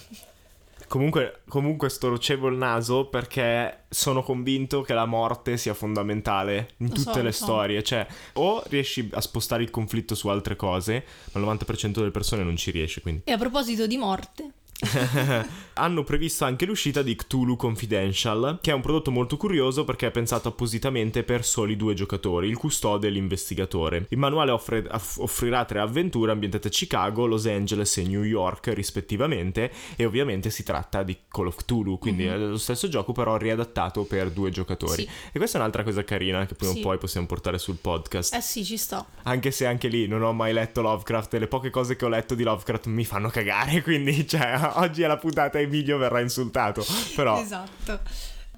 [0.88, 7.12] Comunque, comunque storcevo il naso perché sono convinto che la morte sia fondamentale in tutte
[7.12, 7.44] so, le so.
[7.44, 7.82] storie.
[7.82, 12.44] Cioè, o riesci a spostare il conflitto su altre cose, ma il 90% delle persone
[12.44, 13.00] non ci riesce.
[13.00, 13.22] Quindi.
[13.24, 14.50] E a proposito di morte,
[15.78, 20.10] hanno previsto anche l'uscita di Cthulhu Confidential, che è un prodotto molto curioso perché è
[20.10, 24.06] pensato appositamente per soli due giocatori, il custode e l'investigatore.
[24.10, 24.86] Il manuale offre,
[25.18, 30.62] offrirà tre avventure ambientate a Chicago, Los Angeles e New York rispettivamente e ovviamente si
[30.62, 32.34] tratta di Call of Cthulhu, quindi mm-hmm.
[32.34, 35.02] è lo stesso gioco però riadattato per due giocatori.
[35.02, 35.08] Sì.
[35.32, 36.80] E questa è un'altra cosa carina che prima sì.
[36.80, 38.34] o poi possiamo portare sul podcast.
[38.34, 39.06] Eh sì, ci sto.
[39.24, 42.08] Anche se anche lì non ho mai letto Lovecraft e le poche cose che ho
[42.08, 46.20] letto di Lovecraft mi fanno cagare, quindi cioè oggi è la puntata e Emilio verrà
[46.20, 46.84] insultato.
[47.14, 48.00] Però esatto.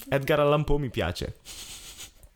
[0.08, 1.36] Edgar Allan Poe mi piace.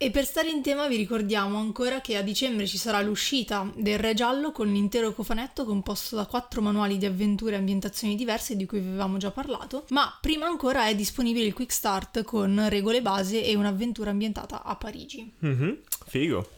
[0.03, 4.01] E per stare in tema vi ricordiamo ancora che a dicembre ci sarà l'uscita del
[4.01, 8.67] Re Giallo con l'intero cofanetto composto da quattro manuali di avventure e ambientazioni diverse di
[8.67, 13.01] cui vi avevamo già parlato, ma prima ancora è disponibile il Quick Start con regole
[13.01, 15.35] base e un'avventura ambientata a Parigi.
[15.47, 15.73] Mm-hmm,
[16.07, 16.49] figo.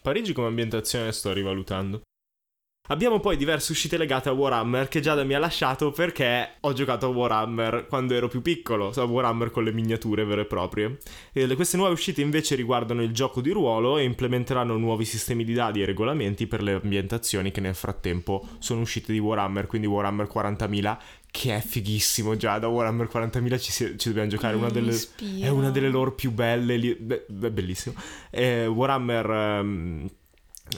[0.00, 2.02] Parigi come ambientazione sto rivalutando.
[2.92, 7.06] Abbiamo poi diverse uscite legate a Warhammer che Giada mi ha lasciato perché ho giocato
[7.06, 10.98] a Warhammer quando ero più piccolo, so, Warhammer con le miniature vere e proprie.
[11.32, 15.54] E queste nuove uscite invece riguardano il gioco di ruolo e implementeranno nuovi sistemi di
[15.54, 20.28] dadi e regolamenti per le ambientazioni che nel frattempo sono uscite di Warhammer, quindi Warhammer
[20.30, 20.96] 40.000
[21.30, 24.94] che è fighissimo già da Warhammer 40.000 ci, si, ci dobbiamo giocare una delle,
[25.40, 27.94] è una delle loro più belle li, beh, bellissimo.
[28.28, 30.10] Eh, Warhammer um,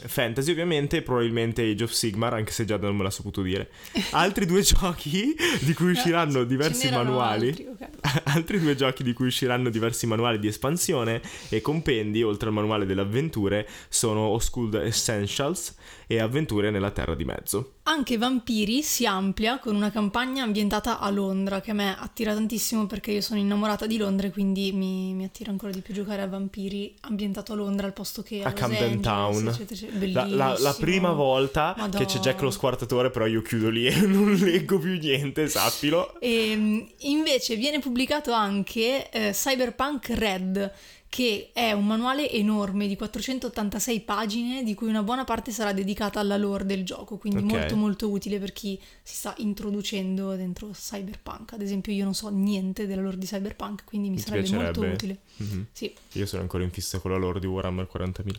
[0.07, 3.69] fantasy ovviamente probabilmente Age of Sigmar anche se già non me l'ha saputo dire
[4.11, 7.89] altri due giochi di cui usciranno diversi manuali altri, okay.
[8.35, 12.85] altri due giochi di cui usciranno diversi manuali di espansione e compendi oltre al manuale
[12.85, 15.75] delle avventure sono Osculd Essentials
[16.07, 21.09] e Avventure nella Terra di Mezzo anche Vampiri si amplia con una campagna ambientata a
[21.11, 25.13] Londra che a me attira tantissimo perché io sono innamorata di Londra e quindi mi,
[25.13, 28.47] mi attira ancora di più giocare a Vampiri ambientato a Londra al posto che a,
[28.47, 29.47] a Camden Town.
[29.47, 30.25] Eccetera, eccetera.
[30.25, 32.03] La, la, la, prima volta Madonna.
[32.03, 36.19] che c'è Jack lo squartatore, però io chiudo lì e non leggo più niente, sappilo.
[36.19, 40.73] E ehm, invece viene pubblicato anche eh, Cyberpunk Red
[41.09, 46.19] che è un manuale enorme di 486 pagine di cui una buona parte sarà dedicata
[46.19, 47.57] alla lore del gioco, quindi okay.
[47.57, 51.53] molto molto utile per chi si sta introducendo dentro Cyberpunk.
[51.53, 54.81] Ad esempio io non so niente della lore di Cyberpunk, quindi mi, mi sarebbe molto
[54.81, 55.19] utile.
[55.41, 55.61] Mm-hmm.
[55.71, 55.93] Sì.
[56.13, 58.35] Io sono ancora in fissa con la lore di Warhammer 40.000.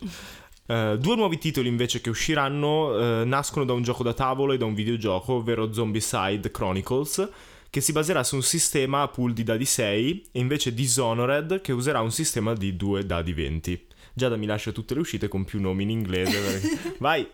[0.67, 4.53] Uh, eh, due nuovi titoli invece che usciranno uh, nascono da un gioco da tavolo
[4.53, 7.29] e da un videogioco, ovvero Zombicide Chronicles
[7.69, 11.71] che si baserà su un sistema a pool di dadi 6 e invece Dishonored che
[11.71, 13.85] userà un sistema di 2 dadi 20.
[14.13, 16.95] Giada mi lascia tutte le uscite con più nomi in inglese.
[16.97, 17.27] Vai!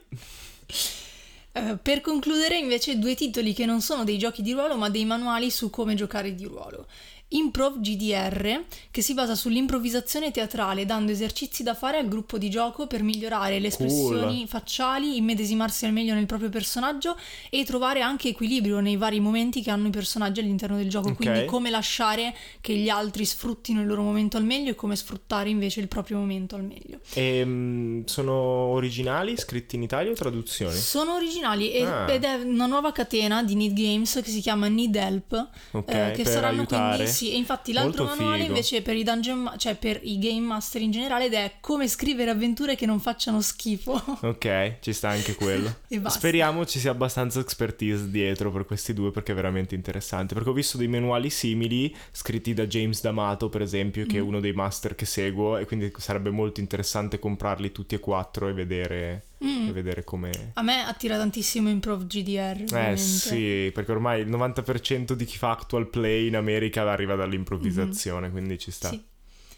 [1.54, 5.06] Uh, per concludere invece due titoli che non sono dei giochi di ruolo ma dei
[5.06, 6.88] manuali su come giocare di ruolo.
[7.34, 12.86] Improv GDR, che si basa sull'improvvisazione teatrale, dando esercizi da fare al gruppo di gioco
[12.88, 14.48] per migliorare le espressioni cool.
[14.48, 17.18] facciali, immedesimarsi al meglio nel proprio personaggio
[17.50, 21.10] e trovare anche equilibrio nei vari momenti che hanno i personaggi all'interno del gioco.
[21.10, 21.26] Okay.
[21.26, 25.50] Quindi come lasciare che gli altri sfruttino il loro momento al meglio e come sfruttare
[25.50, 27.00] invece il proprio momento al meglio.
[27.14, 30.76] E, um, sono originali, scritti in Italia o traduzioni?
[30.76, 32.10] Sono originali e- Ah.
[32.12, 36.12] ed è una nuova catena di Need Games che si chiama Need Help Ok, eh,
[36.16, 36.96] che saranno aiutare.
[36.96, 38.50] quindi sì e infatti l'altro Molto manuale figo.
[38.54, 42.32] invece per i dungeon cioè per i game master in generale ed è come scrivere
[42.32, 45.76] avventure che non facciano schifo Ok, ci sta anche quello.
[45.88, 46.18] E basta.
[46.20, 50.34] Speriamo ci sia abbastanza expertise dietro per questi due perché è veramente interessante.
[50.34, 54.08] Perché ho visto dei manuali simili scritti da James D'Amato, per esempio, Mm.
[54.08, 58.00] che è uno dei master che seguo, e quindi sarebbe molto interessante comprarli tutti e
[58.00, 59.68] quattro e vedere, Mm.
[59.68, 60.52] e vedere come.
[60.54, 65.52] a me attira tantissimo Improv GDR Eh sì, perché ormai il 90% di chi fa
[65.52, 68.90] actual play in America arriva dall'improvvisazione, quindi ci sta.
[68.90, 69.04] Sì.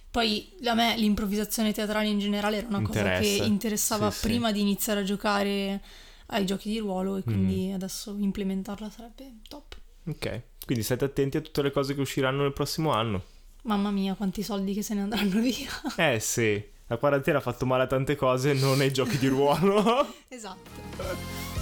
[0.10, 3.43] Poi a me l'improvvisazione teatrale in generale era una cosa Interessa.
[3.43, 4.28] che interessava Sì, sì.
[4.28, 5.82] prima di iniziare a giocare
[6.28, 9.76] ai giochi di ruolo e quindi adesso implementarla sarebbe top.
[10.08, 13.24] Ok, quindi state attenti a tutte le cose che usciranno nel prossimo anno.
[13.63, 15.69] Mamma mia, quanti soldi che se ne andranno via.
[15.98, 20.08] Eh sì, la quarantena ha fatto male a tante cose, non ai giochi di ruolo.
[20.30, 21.54] esatto.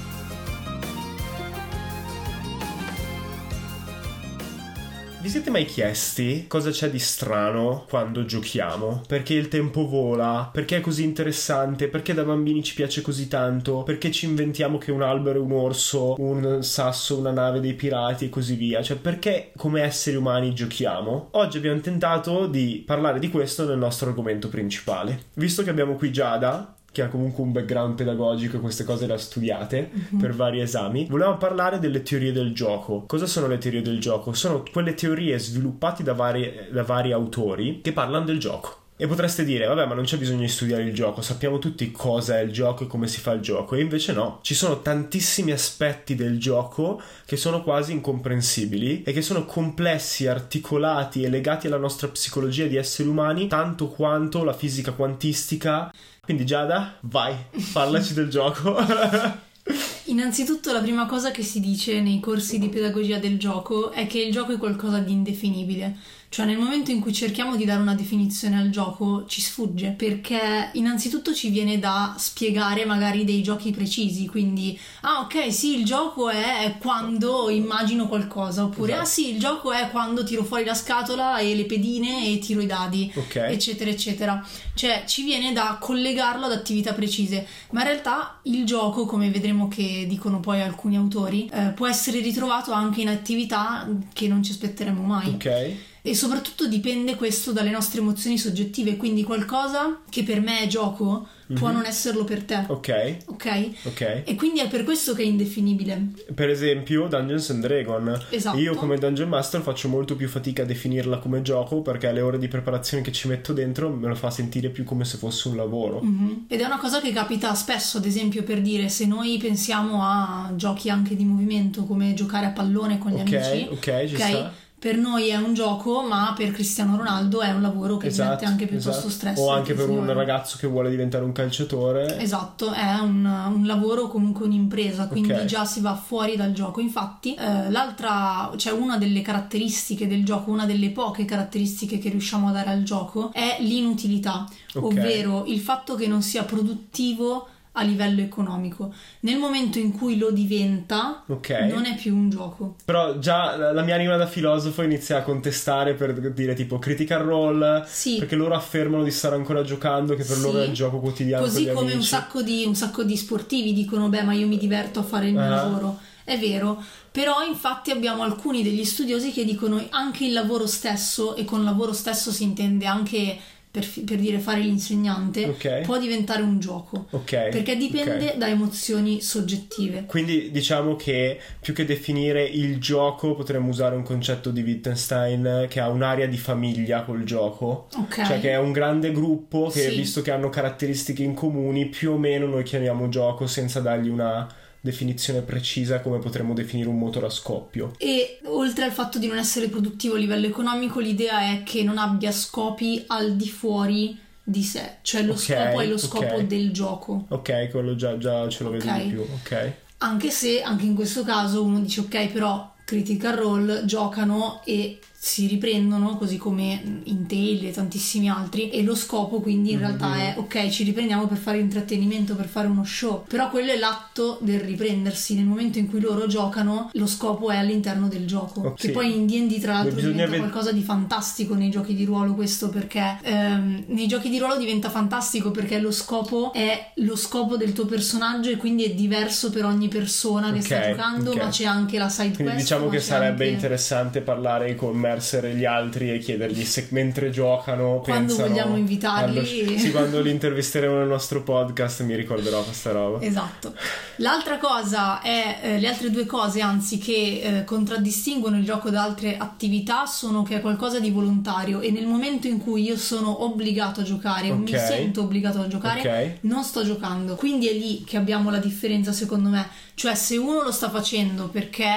[5.23, 9.03] Vi siete mai chiesti cosa c'è di strano quando giochiamo?
[9.07, 10.49] Perché il tempo vola?
[10.51, 11.87] Perché è così interessante?
[11.87, 13.83] Perché da bambini ci piace così tanto?
[13.83, 18.25] Perché ci inventiamo che un albero è un orso, un sasso, una nave dei pirati
[18.25, 18.83] e così via?
[18.83, 21.29] Cioè, perché come esseri umani giochiamo?
[21.31, 25.27] Oggi abbiamo tentato di parlare di questo nel nostro argomento principale.
[25.35, 29.13] Visto che abbiamo qui Giada, che ha comunque un background pedagogico e queste cose le
[29.13, 33.03] ha studiate per vari esami, volevamo parlare delle teorie del gioco.
[33.07, 34.31] Cosa sono le teorie del gioco?
[34.33, 38.81] Sono quelle teorie sviluppate da vari, da vari autori che parlano del gioco.
[38.95, 42.37] E potreste dire, vabbè, ma non c'è bisogno di studiare il gioco, sappiamo tutti cosa
[42.37, 43.73] è il gioco e come si fa il gioco.
[43.75, 49.23] E invece no, ci sono tantissimi aspetti del gioco che sono quasi incomprensibili e che
[49.23, 54.91] sono complessi, articolati e legati alla nostra psicologia di esseri umani, tanto quanto la fisica
[54.91, 55.91] quantistica.
[56.25, 57.35] Quindi Giada, vai,
[57.73, 58.77] parlaci del gioco.
[60.07, 64.21] Innanzitutto la prima cosa che si dice nei corsi di pedagogia del gioco è che
[64.21, 65.97] il gioco è qualcosa di indefinibile.
[66.33, 70.71] Cioè nel momento in cui cerchiamo di dare una definizione al gioco ci sfugge perché
[70.73, 76.29] innanzitutto ci viene da spiegare magari dei giochi precisi, quindi ah ok sì il gioco
[76.31, 79.05] è quando immagino qualcosa oppure Esatto.
[79.07, 82.61] ah sì il gioco è quando tiro fuori la scatola e le pedine e tiro
[82.61, 83.35] i dadi Ok.
[83.35, 84.43] eccetera eccetera
[84.73, 89.67] cioè ci viene da collegarlo ad attività precise ma in realtà il gioco come vedremo
[89.67, 94.49] che dicono poi alcuni autori eh, può essere ritrovato anche in attività che non ci
[94.51, 95.73] aspetteremo mai ok?
[96.05, 101.27] E soprattutto dipende questo dalle nostre emozioni soggettive quindi qualcosa che per me è gioco
[101.53, 101.73] può Mhm.
[101.73, 104.21] non esserlo per te Ok, ok ok.
[104.25, 108.21] e quindi è per questo che è indefinibile Per esempio Dungeons and Dragon.
[108.29, 108.57] Esatto.
[108.57, 112.37] Io come Dungeon Master faccio molto più fatica a definirla come gioco perché le ore
[112.39, 115.55] di preparazione che ci metto dentro me lo fa sentire più come se fosse un
[115.57, 116.01] lavoro.
[116.01, 116.45] Mhm.
[116.47, 120.51] Ed è una cosa che capita spesso, ad esempio, per dire se noi pensiamo a
[120.55, 124.53] giochi anche di movimento come giocare a pallone con gli Ok, amici, ok, ci sta.
[124.83, 128.43] Per noi è un gioco, ma per Cristiano Ronaldo è un lavoro che Esatto, mette
[128.43, 129.09] anche piuttosto esatto.
[129.09, 129.39] stress.
[129.39, 132.19] O anche per un ragazzo che vuole diventare un calciatore.
[132.19, 135.45] Esatto, è un, un lavoro comunque un'impresa, quindi Ok.
[135.45, 136.81] già si va fuori dal gioco.
[136.81, 142.49] Infatti, eh, l'altra, cioè una delle caratteristiche del gioco, una delle poche caratteristiche che riusciamo
[142.49, 144.83] a dare al gioco è l'inutilità, Ok.
[144.83, 148.93] ovvero il fatto che non sia produttivo a livello economico.
[149.21, 151.49] Nel momento in cui lo diventa, Ok.
[151.71, 152.75] non è più un gioco.
[152.85, 157.83] Però già la mia anima da filosofo inizia a contestare per dire tipo critical role.
[157.87, 158.17] Sì.
[158.19, 160.41] Perché loro affermano di stare ancora giocando, che per Sì.
[160.43, 161.43] loro è il gioco quotidiano.
[161.43, 164.99] Così come un sacco, di, un sacco di sportivi dicono: Beh, ma io mi diverto
[164.99, 165.49] a fare il mio Ah.
[165.49, 165.99] lavoro.
[166.25, 166.81] È vero,
[167.11, 171.91] però infatti abbiamo alcuni degli studiosi che dicono anche il lavoro stesso, e con lavoro
[171.91, 173.37] stesso si intende anche
[173.73, 175.81] per, per dire fare l'insegnante, Ok.
[175.81, 177.07] può diventare un gioco.
[177.09, 177.49] Ok.
[177.49, 178.35] Perché dipende ok.
[178.37, 180.03] da emozioni soggettive.
[180.05, 185.79] Quindi diciamo che più che definire il gioco potremmo usare un concetto di Wittgenstein che
[185.79, 187.87] ha un'area di famiglia col gioco.
[188.13, 189.95] Cioè che è un grande gruppo che Sì.
[189.95, 194.47] visto che hanno caratteristiche in comuni più o meno noi chiamiamo gioco senza dargli una
[194.83, 197.93] definizione precisa come potremmo definire un motore a scoppio.
[197.97, 201.97] E oltre al fatto di non essere produttivo a livello economico, l'idea è che non
[201.97, 206.41] abbia scopi al di fuori di sé, cioè lo Ok, scopo è lo scopo ok.
[206.41, 207.25] del gioco.
[207.29, 208.83] Ok, quello già, già ce lo Ok.
[208.83, 209.21] vedo di più.
[209.21, 209.71] Ok.
[209.99, 215.47] Anche se anche in questo caso uno dice ok, però Critical Role giocano e si
[215.47, 220.19] riprendono, così come in Tail e tantissimi altri, e lo scopo quindi in realtà Mm-hmm.
[220.19, 224.37] è ok, ci riprendiamo per fare intrattenimento, per fare uno show, però quello è l'atto
[224.41, 228.73] del riprendersi, nel momento in cui loro giocano, lo scopo è all'interno del gioco, Oh,
[228.73, 228.91] che sì.
[228.91, 232.33] poi in D&D tra l'altro Bisogna diventa ved- qualcosa di fantastico nei giochi di ruolo
[232.33, 237.55] questo perché ehm, nei giochi di ruolo diventa fantastico perché lo scopo è lo scopo
[237.55, 241.37] del tuo personaggio e quindi è diverso per ogni persona che sta Ok, giocando, ok.
[241.37, 242.57] ma c'è anche la side Quindi quest.
[242.59, 246.87] diciamo ma che sarebbe anche- interessante parlare con Mercer e gli altri e chiedergli se
[246.91, 249.37] mentre giocano Quando vogliamo invitarli.
[249.37, 253.23] allo- Sì, quando li intervisteremo nel nostro podcast mi ricorderò questa roba.
[253.23, 253.73] Esatto.
[254.17, 259.03] L'altra cosa è, eh, le altre due cose anzi che eh, contraddistinguono il gioco da
[259.03, 263.43] altre attività sono che è qualcosa di volontario e nel momento in cui io sono
[263.43, 266.37] obbligato a giocare o mi sento obbligato a giocare Ok.
[266.41, 267.35] non sto giocando.
[267.35, 269.67] Quindi è lì che abbiamo la differenza secondo me.
[269.95, 271.87] Cioè se uno lo sta facendo perché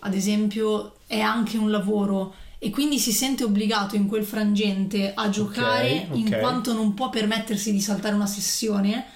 [0.00, 5.30] ad esempio è anche un lavoro e quindi si sente obbligato in quel frangente a
[5.30, 6.16] giocare ok.
[6.16, 9.06] in quanto non può permettersi di saltare una sessione,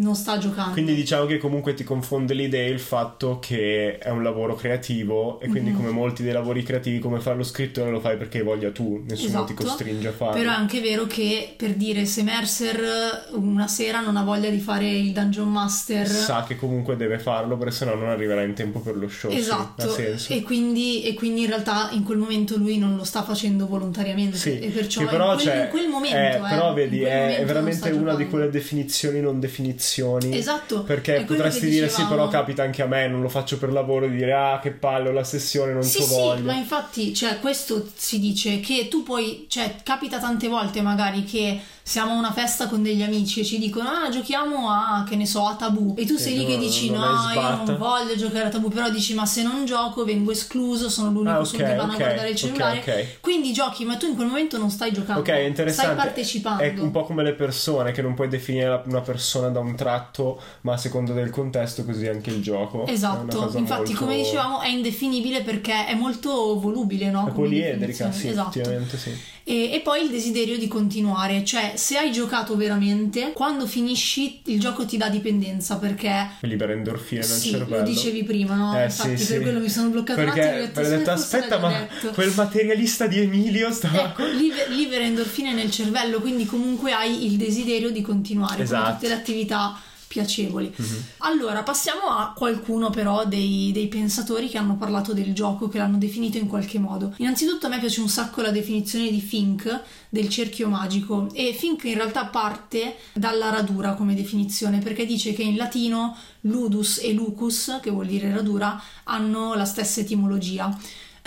[0.00, 0.72] non sta giocando.
[0.72, 5.48] Quindi diciamo che comunque ti confonde l'idea il fatto che è un lavoro creativo e
[5.48, 5.76] quindi Mhm.
[5.76, 9.02] come molti dei lavori creativi come fare lo scrittore lo fai perché hai voglia tu,
[9.06, 9.64] nessuno ti Esatto.
[9.68, 10.36] costringe a farlo.
[10.38, 14.58] Però è anche vero che per dire se Mercer una sera non ha voglia di
[14.58, 18.80] fare il Dungeon Master Sa che comunque deve farlo perché sennò non arriverà in tempo
[18.80, 19.30] per lo show.
[19.30, 20.32] sì, Esatto, senso.
[20.32, 24.36] e quindi, e quindi in realtà in quel momento lui non lo sta facendo volontariamente
[24.38, 27.02] Sì, e perciò che però in, quel, c'è- in quel momento eh, eh, però vedi
[27.02, 28.28] è, è veramente una di giocando.
[28.30, 29.88] quelle definizioni non definizioni
[30.36, 34.06] Esatto, perché potresti dire sì però capita anche a me non lo faccio per lavoro
[34.06, 36.40] di dire ah che palle ho la sessione non Sì, c'ho sì, voglia.
[36.42, 41.60] ma infatti, cioè, questo si dice che tu puoi, cioè, capita tante volte magari che
[41.82, 45.26] siamo a una festa con degli amici e ci dicono, ah, giochiamo a, che ne
[45.26, 45.94] so, a tabù.
[45.96, 48.68] E tu Sì, sei lì che dici, no, io sbatta." non voglio giocare a tabù,
[48.68, 52.00] però dici, ma se non gioco vengo escluso, sono l'unico Ah, sul ok, divano ok,
[52.00, 52.78] a guardare il cellulare.
[52.78, 53.20] ok.
[53.20, 55.92] Quindi giochi, ma tu in quel momento non stai giocando, Ok, interessante.
[55.92, 56.62] stai partecipando.
[56.62, 60.40] È un po' come le persone, che non puoi definire una persona da un tratto,
[60.62, 62.86] ma a seconda del contesto, così anche il gioco.
[62.86, 67.26] Esatto, infatti molto- come dicevamo è indefinibile perché è molto volubile, no?
[67.26, 68.50] È poliedrica, sì, esatto.
[68.50, 69.10] effettivamente sì.
[69.50, 74.60] E, e poi il desiderio di continuare, cioè se hai giocato veramente, quando finisci il
[74.60, 77.78] gioco ti dà dipendenza perché Libera endorfine nel sì, cervello.
[77.78, 78.78] lo dicevi prima, no?
[78.78, 79.42] Eh, Infatti sì, per sì.
[79.42, 81.58] quello mi sono bloccato Perché un attimo e ho detto, perché ho "Sì, detto aspetta,
[81.58, 82.10] ma detto".
[82.10, 87.36] quel materialista di Emilio stava Ecco, liber- libera endorfine nel cervello, quindi comunque hai il
[87.36, 88.84] desiderio di continuare Esatto.
[88.84, 89.76] con tutte le attività
[90.10, 90.74] piacevoli.
[90.74, 91.04] Mhm.
[91.18, 95.98] Allora, passiamo a qualcuno però dei, dei pensatori che hanno parlato del gioco, che l'hanno
[95.98, 97.14] definito in qualche modo.
[97.18, 101.84] Innanzitutto a me piace un sacco la definizione di Fink del cerchio magico e Fink
[101.84, 107.78] in realtà parte dalla radura come definizione perché dice che in latino ludus e lucus,
[107.80, 110.76] che vuol dire radura, hanno la stessa etimologia.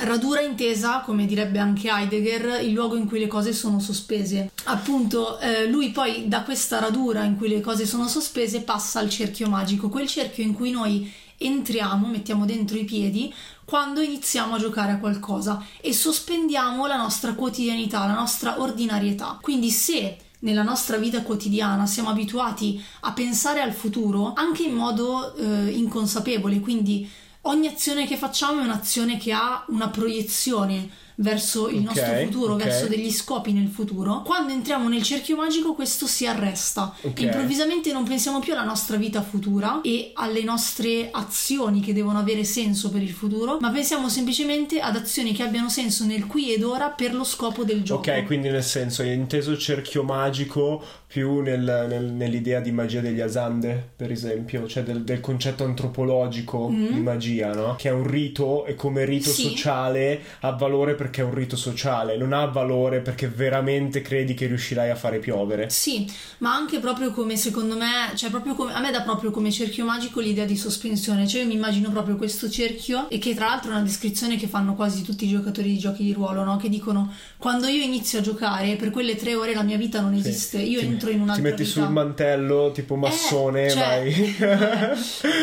[0.03, 4.51] Radura intesa, come direbbe anche Heidegger, il luogo in cui le cose sono sospese.
[4.65, 9.09] Appunto, eh, lui poi da questa radura in cui le cose sono sospese passa al
[9.09, 13.33] cerchio magico, quel cerchio in cui noi entriamo, mettiamo dentro i piedi
[13.63, 19.37] quando iniziamo a giocare a qualcosa e sospendiamo la nostra quotidianità, la nostra ordinarietà.
[19.39, 25.33] Quindi se nella nostra vita quotidiana siamo abituati a pensare al futuro anche in modo
[25.35, 27.09] eh, inconsapevole, quindi
[27.43, 32.53] ogni azione che facciamo è un'azione che ha una proiezione verso il Ok, nostro futuro,
[32.53, 32.63] ok.
[32.63, 34.21] verso degli scopi nel futuro.
[34.23, 36.93] Quando entriamo nel cerchio magico questo si arresta.
[37.01, 37.19] Ok.
[37.21, 42.43] Improvvisamente non pensiamo più alla nostra vita futura e alle nostre azioni che devono avere
[42.43, 46.63] senso per il futuro, ma pensiamo semplicemente ad azioni che abbiano senso nel qui ed
[46.63, 48.09] ora per lo scopo del gioco.
[48.09, 53.19] Ok, quindi nel senso, è inteso cerchio magico più nel- nel- nell'idea di magia degli
[53.21, 57.75] Asande, per esempio, cioè del, del concetto antropologico di magia, no?
[57.77, 59.33] Che è un rito e come rito Mm.
[59.33, 59.41] Sì.
[59.49, 64.45] sociale ha valore perché è un rito sociale, non ha valore perché veramente credi che
[64.47, 65.69] riuscirai a fare piovere.
[65.69, 69.51] Sì, ma anche proprio come secondo me, cioè proprio come a me dà proprio come
[69.51, 73.47] cerchio magico l'idea di sospensione, cioè io mi immagino proprio questo cerchio e che tra
[73.47, 76.55] l'altro è una descrizione che fanno quasi tutti i giocatori di giochi di ruolo, no?
[76.55, 80.13] Che dicono quando io inizio a giocare per quelle tre ore la mia vita non
[80.13, 80.29] Sì.
[80.29, 81.81] esiste, io Ti- entro in un'altra Ti metti vita.
[81.81, 84.35] sul mantello tipo massone, cioè- vai.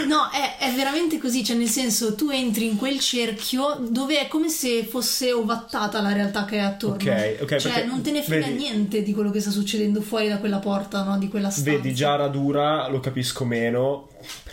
[0.07, 4.29] No, è, è veramente così, cioè nel senso tu entri in quel cerchio dove è
[4.29, 6.97] come se fosse ovattata la realtà che è attorno.
[6.97, 10.29] Ok, ok, Cioè non te ne frega vedi- niente di quello che sta succedendo fuori
[10.29, 11.19] da quella porta, no?
[11.19, 11.71] Di quella stanza.
[11.71, 14.09] Vedi, già Radura lo capisco meno,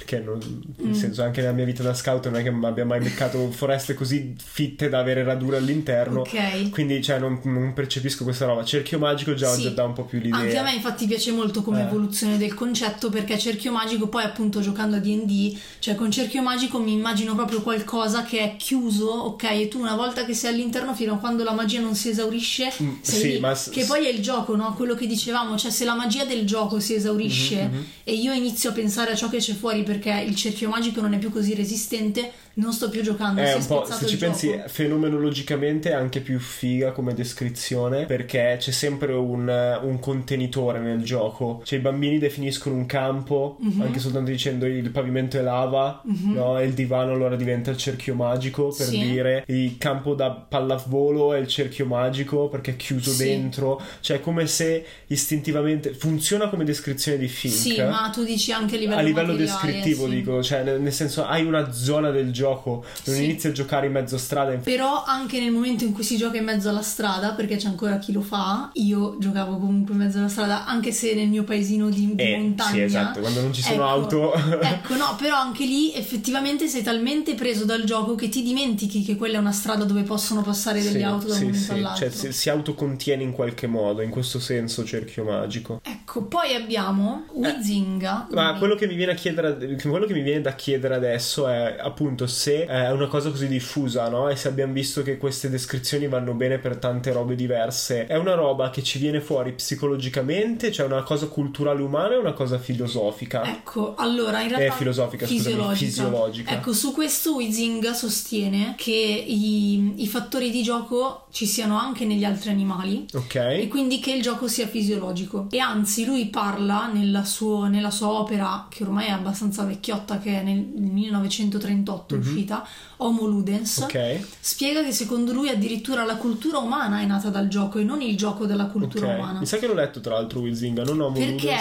[0.07, 0.39] perché non-
[0.77, 0.93] nel Mm.
[0.93, 3.93] senso anche nella mia vita da scout non è che mi abbia mai beccato foreste
[3.93, 6.21] così fitte da avere radura all'interno.
[6.21, 6.69] Ok.
[6.69, 8.63] Quindi cioè non, non percepisco questa roba.
[8.63, 9.63] Cerchio magico già, Sì.
[9.63, 10.39] già dà un po' più l'idea.
[10.39, 11.85] Anche a me infatti piace molto come Eh.
[11.85, 16.79] evoluzione del concetto perché cerchio magico poi appunto giocando a D&D, cioè con cerchio magico
[16.79, 20.95] mi immagino proprio qualcosa che è chiuso, ok, e tu una volta che sei all'interno
[20.95, 22.71] fino a quando la magia non si esaurisce.
[22.81, 24.73] Mm, sì, ma Che poi è il gioco, no?
[24.73, 28.69] Quello che dicevamo, cioè se la magia del gioco si esaurisce Mhm, e io inizio
[28.69, 31.53] a pensare a ciò che c'è fuori perché il cerchio magico non è più così
[31.53, 33.41] resistente, non sto più giocando.
[33.41, 34.67] È un po', se ci pensi, gioco.
[34.67, 39.47] fenomenologicamente è anche più figa come descrizione perché c'è sempre un,
[39.83, 41.61] un contenitore nel gioco.
[41.63, 43.81] Cioè, i bambini definiscono un campo Mhm.
[43.81, 46.59] anche soltanto dicendo il pavimento è lava, no?
[46.59, 48.99] E il divano allora diventa il cerchio magico per Sì.
[48.99, 53.23] dire il campo da pallavolo è il cerchio magico perché è chiuso Sì.
[53.25, 53.81] dentro.
[54.01, 57.53] Cioè, è come se istintivamente funziona come descrizione di Fink.
[57.53, 60.15] Sì, ma tu dici anche a livello a livello descrittivo sì.
[60.15, 63.23] dico, cioè nel, nel senso hai una zona del gioco, non Sì.
[63.23, 66.37] inizi a giocare in mezzo strada, in Però anche nel momento in cui si gioca
[66.37, 70.17] in mezzo alla strada, perché c'è ancora chi lo fa, io giocavo comunque in mezzo
[70.19, 72.71] alla strada, anche se nel mio paesino di, di Eh, montagna.
[72.71, 74.33] sì, esatto, quando non ci sono Ecco, auto.
[74.61, 79.15] ecco, no, però anche lì effettivamente sei talmente preso dal gioco che ti dimentichi che
[79.15, 81.71] quella è una strada dove possono passare delle Sì, auto da un sì, momento sì,
[81.71, 82.09] all'altro.
[82.09, 85.79] cioè si, si autocontiene in qualche modo, in questo senso cerchio magico.
[85.83, 88.27] Ecco, poi abbiamo Wizinga.
[88.29, 91.47] Eh, Ma quello che mi viene a chiedere, quello che mi viene da chiedere adesso
[91.47, 94.29] è appunto se è una cosa così diffusa, no?
[94.29, 98.35] E se abbiamo visto che queste descrizioni vanno bene per tante robe diverse, è una
[98.35, 103.43] roba che ci viene fuori psicologicamente, cioè una cosa culturale umana e una cosa filosofica.
[103.43, 105.75] Ecco, allora in realtà Eh, filosofica, scusami, fisiologica.
[105.85, 106.51] fisiologica.
[106.53, 112.23] Ecco, su questo Wizinga sostiene che i, i fattori di gioco ci siano anche negli
[112.23, 113.67] altri animali e Ok?
[113.67, 115.47] quindi che il gioco sia fisiologico.
[115.49, 120.39] E anzi, lui parla nella, suo- nella sua opera, che ormai è abbastanza vecchiotta, che
[120.39, 123.77] è nel 1938 uscita, Homo Ludens.
[123.79, 123.83] Mhm.
[123.85, 124.19] Ok.
[124.39, 128.15] Spiega che secondo lui addirittura la cultura umana è nata dal gioco e non il
[128.17, 129.17] gioco della cultura Ok.
[129.17, 129.39] umana.
[129.39, 131.55] Mi sa che l'ho letto tra l'altro Wizinga, non ho Perché,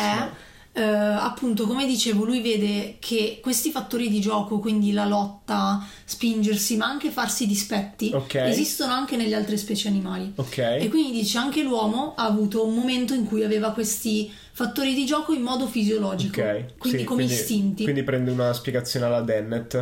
[0.73, 6.77] eh, appunto, come dicevo, lui vede che questi fattori di gioco, quindi la lotta, spingersi,
[6.77, 8.35] ma anche farsi dispetti, Ok.
[8.35, 10.33] esistono anche nelle altre specie animali.
[10.35, 10.59] Ok.
[10.59, 15.05] E quindi dice anche l'uomo ha avuto un momento in cui aveva questi fattori di
[15.07, 17.83] gioco in modo fisiologico, Ok, quindi sì, come quindi, istinti.
[17.83, 19.77] Quindi prende una spiegazione alla Dennett,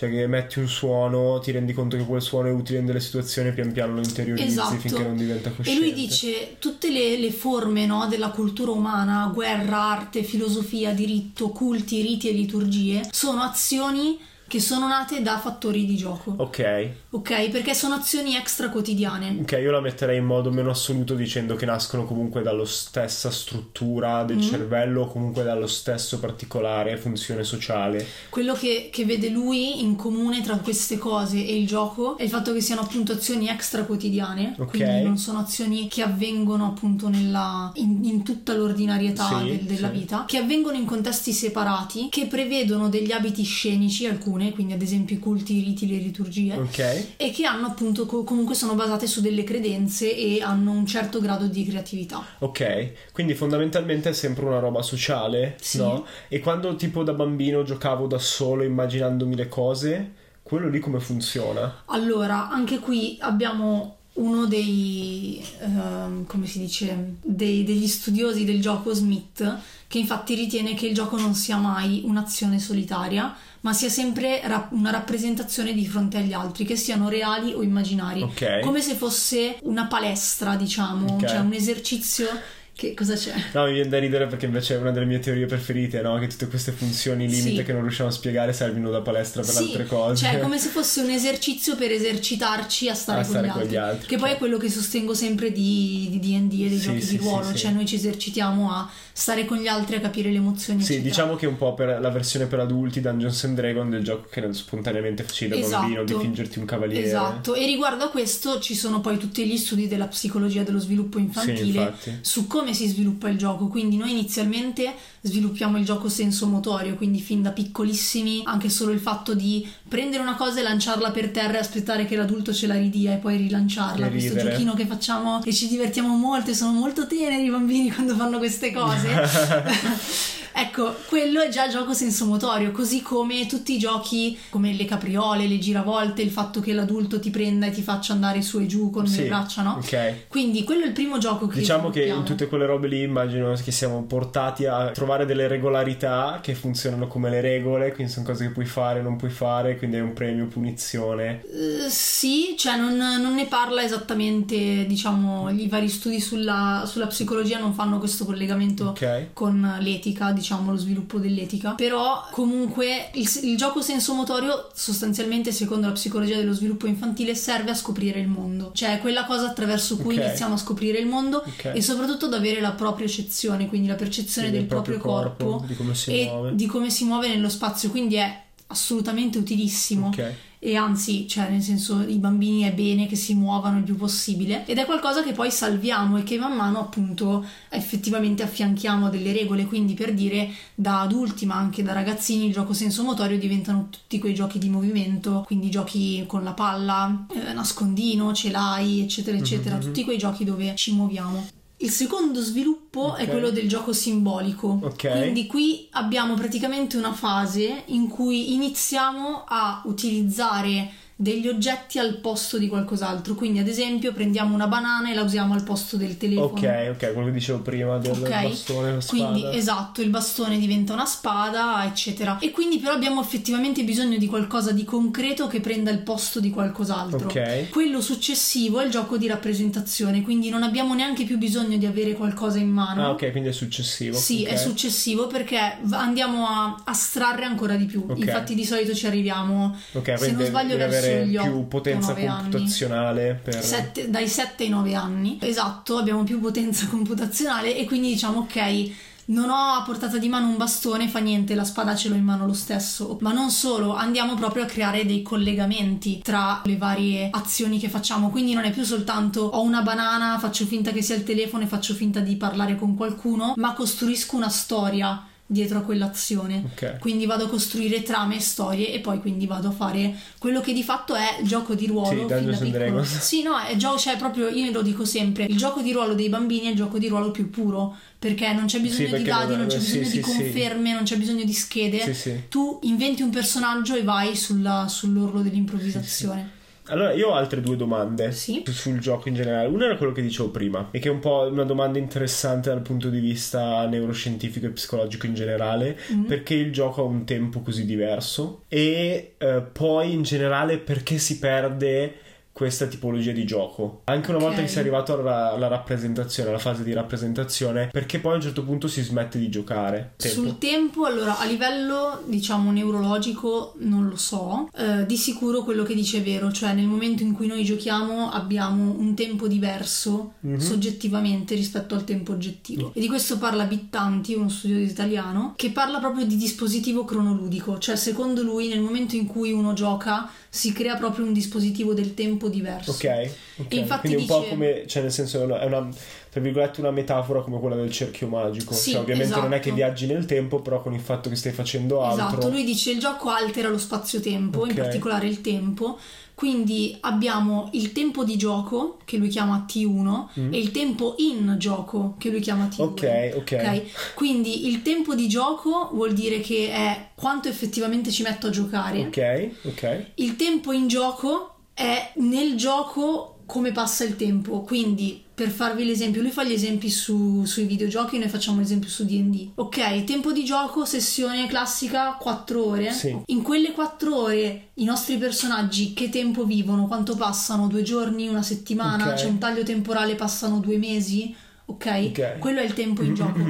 [0.00, 3.00] cioè che metti un suono, ti rendi conto che quel suono è utile in delle
[3.00, 4.76] situazioni e pian piano lo interiorizzi Esatto.
[4.76, 5.78] finché non diventa E cosciente.
[5.78, 12.00] lui dice tutte le, le forme no, della cultura umana, guerra, arte, filosofia, diritto, culti,
[12.00, 14.18] riti e liturgie, sono azioni
[14.50, 17.50] che sono nate da fattori di gioco, Ok, ok?
[17.50, 19.38] Perché sono azioni extra quotidiane.
[19.42, 24.24] ok, io la metterei in modo meno assoluto dicendo che nascono comunque dalla stessa struttura
[24.24, 24.40] del Mm.
[24.40, 28.04] cervello o comunque dallo stesso particolare funzione sociale.
[28.28, 32.28] Quello che, che vede lui in comune tra queste cose e il gioco è il
[32.28, 34.70] fatto che siano appunto azioni extra quotidiane, Ok.
[34.70, 39.92] quindi non sono azioni che avvengono appunto nella, in, in tutta l'ordinarietà Sì, del- della
[39.92, 39.98] sì.
[39.98, 44.06] vita, che avvengono in contesti separati, che prevedono degli abiti scenici,
[44.40, 46.54] alcune, quindi ad esempio i culti, i riti, le liturgie.
[46.54, 47.06] Ok?
[47.16, 51.20] E che hanno appunto co- comunque sono basate su delle credenze e hanno un certo
[51.20, 52.24] grado di creatività.
[52.38, 55.78] Ok, quindi fondamentalmente è sempre una roba sociale, Sì.
[55.78, 56.04] no?
[56.28, 60.12] E quando tipo da bambino giocavo da solo immaginandomi le cose,
[60.42, 61.82] quello lì come funziona?
[61.86, 68.92] Allora, anche qui abbiamo uno dei, ehm, come si dice, dei- degli studiosi del gioco
[68.92, 74.40] Smith, che infatti ritiene che il gioco non sia mai un'azione solitaria, ma sia sempre
[74.44, 78.22] ra- una rappresentazione di fronte agli altri, che siano reali o immaginari.
[78.22, 78.60] Ok.
[78.60, 81.26] Come se fosse una palestra, diciamo, Ok.
[81.26, 82.28] cioè un esercizio.
[82.74, 83.34] Che cosa c'è?
[83.52, 86.18] No, mi viene da ridere perché invece è una delle mie teorie preferite, no?
[86.18, 87.62] Che tutte queste funzioni limite Sì.
[87.62, 90.24] che non riusciamo a spiegare servono da palestra per Sì, altre cose.
[90.24, 93.72] Cioè, come se fosse un esercizio per esercitarci a stare, A stare con, con gli
[93.72, 94.06] gli altri.
[94.08, 94.38] Che poi è certo.
[94.38, 97.52] quello che sostengo sempre di di DD e dei Sì, giochi di ruolo.
[97.54, 100.80] Cioè, noi ci esercitiamo a stare con gli altri, a capire le emozioni.
[100.80, 101.08] Sì, eccetera.
[101.10, 104.28] diciamo che è un po' per la versione per adulti Dungeons and Dragons del gioco
[104.30, 105.80] che spontaneamente facevi da Esatto.
[105.82, 107.04] bambino di fingerti un cavaliere.
[107.06, 111.18] Esatto, e riguardo a questo ci sono poi tutti gli studi della psicologia dello sviluppo
[111.18, 111.92] infantile
[112.22, 113.68] su come si sviluppa il gioco.
[113.68, 119.34] Quindi noi inizialmente sviluppiamo il gioco sensomotorio, quindi fin da piccolissimi anche solo il fatto
[119.34, 123.12] di prendere una cosa e lanciarla per terra e aspettare che l'adulto ce la ridia
[123.14, 124.06] e poi rilanciarla.
[124.06, 124.50] E Questo ridere.
[124.50, 128.38] giochino che facciamo e ci divertiamo molto e sono molto teneri i bambini quando fanno
[128.38, 129.08] queste cose.
[130.60, 135.58] Ecco, quello è già gioco sensomotorio, così come tutti i giochi come le capriole, le
[135.58, 139.06] giravolte, il fatto che l'adulto ti prenda e ti faccia andare su e giù con
[139.06, 139.78] Sì, le braccia, no?
[139.82, 140.28] Ok.
[140.28, 143.54] Quindi quello è il primo gioco che Diciamo che in tutte quelle robe lì immagino
[143.64, 148.44] che siamo portati a trovare delle regolarità che funzionano come le regole, quindi sono cose
[148.48, 151.42] che puoi fare, non puoi fare, quindi è un premio, punizione.
[151.50, 157.58] Eh, sì, cioè non, non ne parla esattamente, diciamo, i vari studi sulla, sulla psicologia
[157.58, 159.28] non fanno questo collegamento Ok.
[159.32, 165.86] con l'etica, diciamo diciamo lo sviluppo dell'etica, però comunque il, il gioco sensomotorio sostanzialmente secondo
[165.86, 170.16] la psicologia dello sviluppo infantile serve a scoprire il mondo, cioè quella cosa attraverso cui
[170.16, 170.24] Ok.
[170.24, 171.70] iniziamo a scoprire il mondo Ok.
[171.74, 175.66] e soprattutto ad avere la propria eccezione, quindi la percezione Sì, del, proprio, corpo, corpo,
[175.66, 176.54] di e muove.
[176.56, 180.32] di come si muove nello spazio, quindi è assolutamente utilissimo Ok.
[180.62, 184.66] E anzi, cioè nel senso i bambini è bene che si muovano il più possibile
[184.66, 189.32] ed è qualcosa che poi salviamo e che man mano appunto effettivamente affianchiamo a delle
[189.32, 194.18] regole, quindi per dire da adulti ma anche da ragazzini il gioco sensomotorio diventano tutti
[194.18, 199.76] quei giochi di movimento, quindi giochi con la palla, eh, nascondino, ce l'hai, eccetera eccetera,
[199.76, 199.80] Mhm.
[199.80, 201.46] tutti quei giochi dove ci muoviamo.
[201.82, 203.30] Il secondo sviluppo è Ok.
[203.30, 204.78] quello del gioco simbolico.
[204.82, 205.08] Ok.
[205.18, 210.90] Quindi qui abbiamo praticamente una fase in cui iniziamo a utilizzare
[211.20, 213.34] degli oggetti al posto di qualcos'altro.
[213.34, 216.46] Quindi, ad esempio, prendiamo una banana e la usiamo al posto del telefono.
[216.46, 219.28] Ok, ok, quello che dicevo prima del Ok, bastone, la spada.
[219.28, 222.38] Quindi esatto, il bastone diventa una spada, eccetera.
[222.38, 226.48] E quindi però abbiamo effettivamente bisogno di qualcosa di concreto che prenda il posto di
[226.48, 227.28] qualcos'altro.
[227.28, 227.68] Ok.
[227.68, 232.14] Quello successivo è il gioco di rappresentazione, quindi non abbiamo neanche più bisogno di avere
[232.14, 233.04] qualcosa in mano.
[233.04, 234.16] Ah, ok, quindi è successivo.
[234.16, 234.52] Sì, ok.
[234.52, 235.58] è successivo perché
[235.90, 238.06] andiamo a astrarre ancora di più.
[238.08, 238.18] Ok.
[238.20, 242.26] Infatti, di solito ci arriviamo, Ok, se non sbaglio, verso avere più 8 potenza 9
[242.26, 242.42] anni.
[242.42, 243.62] computazionale per...
[243.62, 245.38] Sette- dai 7 ai 9 anni.
[245.40, 248.90] Esatto, abbiamo più potenza computazionale e quindi diciamo ok.
[249.30, 252.24] Non ho a portata di mano un bastone, fa niente, la spada ce l'ho in
[252.24, 253.16] mano lo stesso.
[253.20, 258.30] Ma non solo, andiamo proprio a creare dei collegamenti tra le varie azioni che facciamo.
[258.30, 261.68] Quindi non è più soltanto ho una banana, faccio finta che sia il telefono e
[261.68, 266.62] faccio finta di parlare con qualcuno, ma costruisco una storia dietro a quell'azione.
[266.72, 266.98] Ok.
[267.00, 270.72] Quindi vado a costruire trame e storie e poi quindi vado a fare quello che
[270.72, 272.08] di fatto è il gioco di ruolo.
[272.10, 272.84] Sì, fin da Dungeons and piccolo.
[272.84, 273.18] Dragons.
[273.18, 276.28] Sì, no, è gioco, cioè proprio io lo dico sempre, il gioco di ruolo dei
[276.28, 279.50] bambini è il gioco di ruolo più puro, perché non c'è bisogno Sì, di dadi,
[279.50, 282.00] non- non c'è bisogno sì, di conferme, non c'è bisogno di schede.
[282.04, 282.40] Sì, sì.
[282.48, 286.58] Tu inventi un personaggio e vai sulla- sull'orlo dell'improvvisazione.
[286.90, 288.62] Allora, io ho altre due domande Sì.
[288.64, 289.68] su- sul gioco in generale.
[289.68, 292.82] Una era quello che dicevo prima, e che è un po' una domanda interessante dal
[292.82, 296.24] punto di vista neuroscientifico e psicologico in generale, Mm.
[296.24, 301.38] perché il gioco ha un tempo così diverso e eh, poi in generale perché si
[301.38, 302.14] perde
[302.60, 304.02] questa tipologia di gioco.
[304.04, 304.44] Anche una Ok.
[304.44, 308.34] volta che si è arrivato alla, alla rappresentazione, alla fase di rappresentazione, perché poi a
[308.36, 310.12] un certo punto si smette di giocare.
[310.16, 310.40] Tempo.
[310.42, 315.94] Sul tempo, allora, a livello diciamo neurologico non lo so, Eh, di sicuro quello che
[315.94, 320.58] dice è vero, cioè nel momento in cui noi giochiamo abbiamo un tempo diverso Mhm.
[320.58, 322.90] soggettivamente rispetto al tempo oggettivo.
[322.94, 327.96] E di questo parla Bittanti, uno studioso italiano, che parla proprio di dispositivo cronoludico, cioè
[327.96, 332.48] secondo lui nel momento in cui uno gioca si crea proprio un dispositivo del tempo
[332.50, 332.90] diverso.
[332.90, 333.72] Ok, ok.
[333.72, 335.88] E infatti quindi un po' dice- come, cioè nel senso è una, è una,
[336.30, 338.74] tra virgolette una metafora come quella del cerchio magico.
[338.74, 339.62] Sì, cioè ovviamente non è esatto.
[339.62, 342.26] che viaggi nel tempo, però con il fatto che stai facendo altro.
[342.26, 344.78] Esatto, lui dice il gioco altera lo spazio-tempo, in Ok.
[344.78, 345.98] particolare il tempo.
[346.40, 352.14] Quindi abbiamo il tempo di gioco, che lui chiama T1, e il tempo in gioco,
[352.16, 352.80] che lui chiama T2.
[352.80, 352.86] Mm.
[352.86, 354.14] Ok, ok.
[354.14, 359.00] Quindi il tempo di gioco vuol dire che è quanto effettivamente ci metto a giocare.
[359.00, 360.04] Ok, ok.
[360.14, 364.60] Il tempo in gioco è nel gioco come passa il tempo.
[364.60, 369.04] Quindi, per farvi l'esempio, lui fa gli esempi su- sui videogiochi, noi facciamo l'esempio su
[369.04, 369.52] DD.
[369.54, 372.92] Ok, tempo di gioco, sessione classica 4 ore.
[372.92, 373.16] Sì.
[373.26, 376.86] In quelle 4 ore i nostri personaggi che tempo vivono?
[376.86, 377.66] Quanto passano?
[377.66, 379.08] Due giorni, una settimana?
[379.08, 379.14] Ok.
[379.14, 381.34] C'è un taglio temporale, passano due mesi?
[381.64, 381.86] Ok?
[382.10, 382.38] Ok.
[382.38, 383.40] Quello è il tempo in gioco.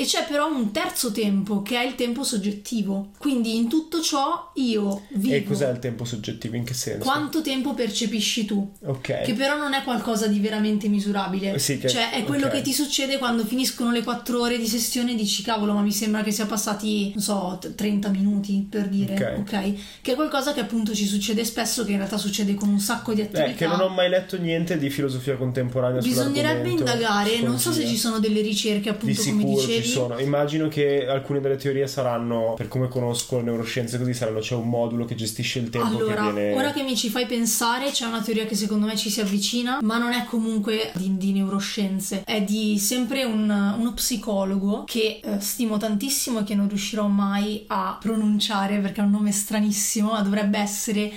[0.00, 3.08] E c'è però un terzo tempo che è il tempo soggettivo.
[3.18, 5.34] Quindi in tutto ciò io vivo.
[5.34, 6.54] E cos'è il tempo soggettivo?
[6.54, 7.02] In che senso?
[7.02, 8.70] Quanto tempo percepisci tu?
[8.84, 9.22] Ok.
[9.22, 11.58] Che però non è qualcosa di veramente misurabile.
[11.58, 12.52] Sì, che- Cioè, è quello ok.
[12.52, 15.90] che ti succede quando finiscono le 4 ore di sessione e dici, cavolo, ma mi
[15.90, 19.38] sembra che sia passati, non so, t- 30 minuti per dire, Ok.
[19.52, 19.72] ok?
[20.00, 23.12] Che è qualcosa che appunto ci succede spesso, che in realtà succede con un sacco
[23.14, 23.46] di attività.
[23.46, 27.84] Eh, che non ho mai letto niente di filosofia contemporanea Bisognerebbe indagare, non so se
[27.84, 29.86] ci sono delle ricerche appunto come dicevi.
[29.88, 30.18] Sono.
[30.18, 34.68] Immagino che alcune delle teorie saranno, per come conosco le neuroscienze così, saranno c'è un
[34.68, 36.54] modulo che gestisce il tempo Allora, che viene...
[36.54, 39.78] ora che mi ci fai pensare, c'è una teoria che secondo me ci si avvicina,
[39.82, 45.40] ma non è comunque di, di neuroscienze, è di sempre un- uno psicologo che eh,
[45.40, 50.20] stimo tantissimo e che non riuscirò mai a pronunciare perché è un nome stranissimo, ma
[50.20, 51.10] dovrebbe essere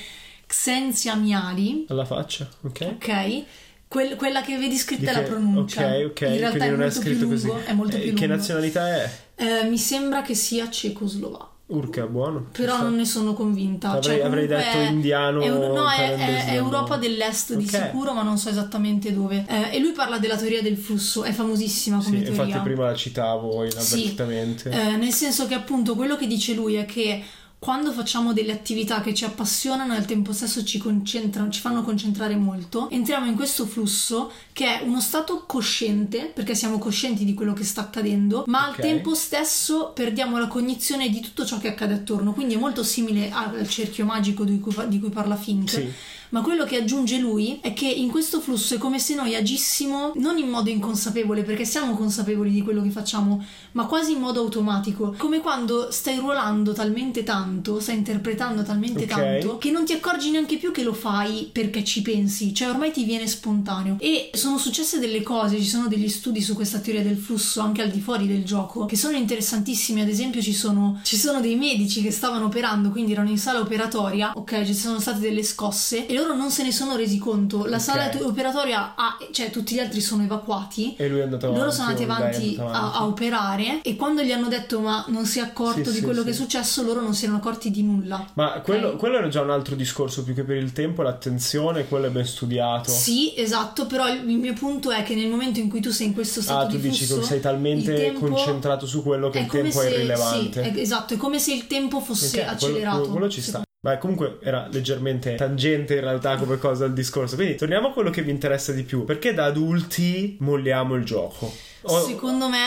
[0.48, 2.96] Xenzia Miali, Alla faccia, ok?
[2.96, 3.44] ok?
[3.92, 5.82] Quel- quella che vedi scritta Di è la che- pronuncia.
[5.86, 7.50] Ok, ok, In realtà quindi è non è molto più lungo, così.
[7.66, 8.36] è molto Eh, più Che lungo.
[8.36, 9.12] nazionalità è?
[9.36, 11.50] Eh, mi sembra che sia cecoslovacco.
[11.72, 12.48] Urca, buono.
[12.52, 13.92] Però non ne sono convinta.
[13.92, 15.40] Avrei, cioè, avrei detto è, indiano.
[15.42, 17.70] È, no, è, è, Europa dell'est di Ok.
[17.70, 19.46] sicuro, ma non so esattamente dove.
[19.48, 22.44] Eh, e lui parla della teoria del flusso, è famosissima come Sì, teoria.
[22.44, 24.70] infatti prima la citavo inavvertitamente.
[24.70, 27.24] Eh, nel senso che appunto quello che dice lui è che
[27.64, 31.84] quando facciamo delle attività che ci appassionano e al tempo stesso ci concentrano, ci fanno
[31.84, 37.36] concentrare molto, entriamo in questo flusso che è uno stato cosciente, perché siamo coscienti di
[37.36, 38.80] quello che sta accadendo, ma Ok.
[38.80, 42.34] al tempo stesso perdiamo la cognizione di tutto ciò che accade attorno.
[42.34, 45.70] Quindi è molto simile al cerchio magico di cui, di cui parla Fink.
[45.70, 45.94] Sì.
[46.32, 50.14] Ma quello che aggiunge lui è che in questo flusso è come se noi agissimo
[50.16, 54.40] non in modo inconsapevole, perché siamo consapevoli di quello che facciamo, ma quasi in modo
[54.42, 55.14] automatico.
[55.18, 59.10] Come quando stai ruolando talmente tanto, stai interpretando talmente Ok.
[59.10, 62.92] tanto, che non ti accorgi neanche più che lo fai perché ci pensi, cioè ormai
[62.92, 63.98] ti viene spontaneo.
[64.00, 67.82] E sono successe delle cose, ci sono degli studi su questa teoria del flusso anche
[67.82, 70.02] al di fuori del gioco, che sono interessantissimi.
[70.02, 73.60] Ad esempio, ci sono, ci sono dei medici che stavano operando, quindi erano in sala
[73.60, 77.66] operatoria, ok, ci sono state delle scosse e loro non se ne sono resi conto.
[77.66, 77.82] La Ok.
[77.82, 80.96] sala operatoria ha, cioè tutti gli altri sono evacuati.
[80.96, 81.60] E lui è andato avanti.
[81.62, 82.98] Loro sono andati è avanti andata a, avanti.
[82.98, 86.02] a operare e quando gli hanno detto ma non si è accorto Sì, di sì,
[86.04, 86.26] quello sì.
[86.26, 88.26] che è successo, loro non si erano accorti di nulla.
[88.34, 88.98] Ma quello, Ok?
[88.98, 92.26] quello era già un altro discorso, più che per il tempo, l'attenzione, quello è ben
[92.26, 92.90] studiato.
[92.90, 96.08] Sì, esatto, però il, il mio punto è che nel momento in cui tu sei
[96.08, 99.40] in questo stato Ah, tu di dici flusso, che sei talmente concentrato su quello che
[99.40, 100.64] è il tempo è se- irrilevante.
[100.64, 102.98] Sì, è- esatto, è come se il tempo fosse Ok, quello- accelerato.
[103.00, 103.62] Quello, quello ci sta.
[103.84, 107.34] Beh, comunque era leggermente tangente in realtà come cosa il discorso.
[107.36, 109.06] Quindi torniamo a quello che mi interessa di più.
[109.06, 111.52] Perché da adulti molliamo il gioco?
[111.82, 112.60] O- Secondo me,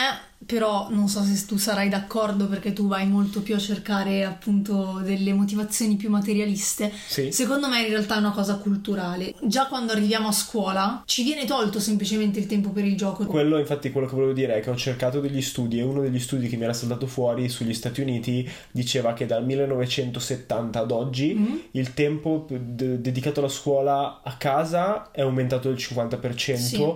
[0.45, 5.01] però, non so se tu sarai d'accordo perché tu vai molto più a cercare appunto
[5.03, 6.91] delle motivazioni più materialiste.
[7.07, 7.31] Sì.
[7.31, 9.33] Secondo me in realtà è una cosa culturale.
[9.43, 13.25] Già quando arriviamo a scuola ci viene tolto semplicemente il tempo per il gioco.
[13.25, 16.19] Quello, infatti, quello che volevo dire è che ho cercato degli studi e uno degli
[16.19, 21.33] studi che mi era saltato fuori sugli Stati Uniti diceva che dal 1970 ad oggi
[21.35, 21.55] Mm.
[21.71, 26.93] il tempo de- dedicato alla scuola a casa è aumentato del 50%, Sì.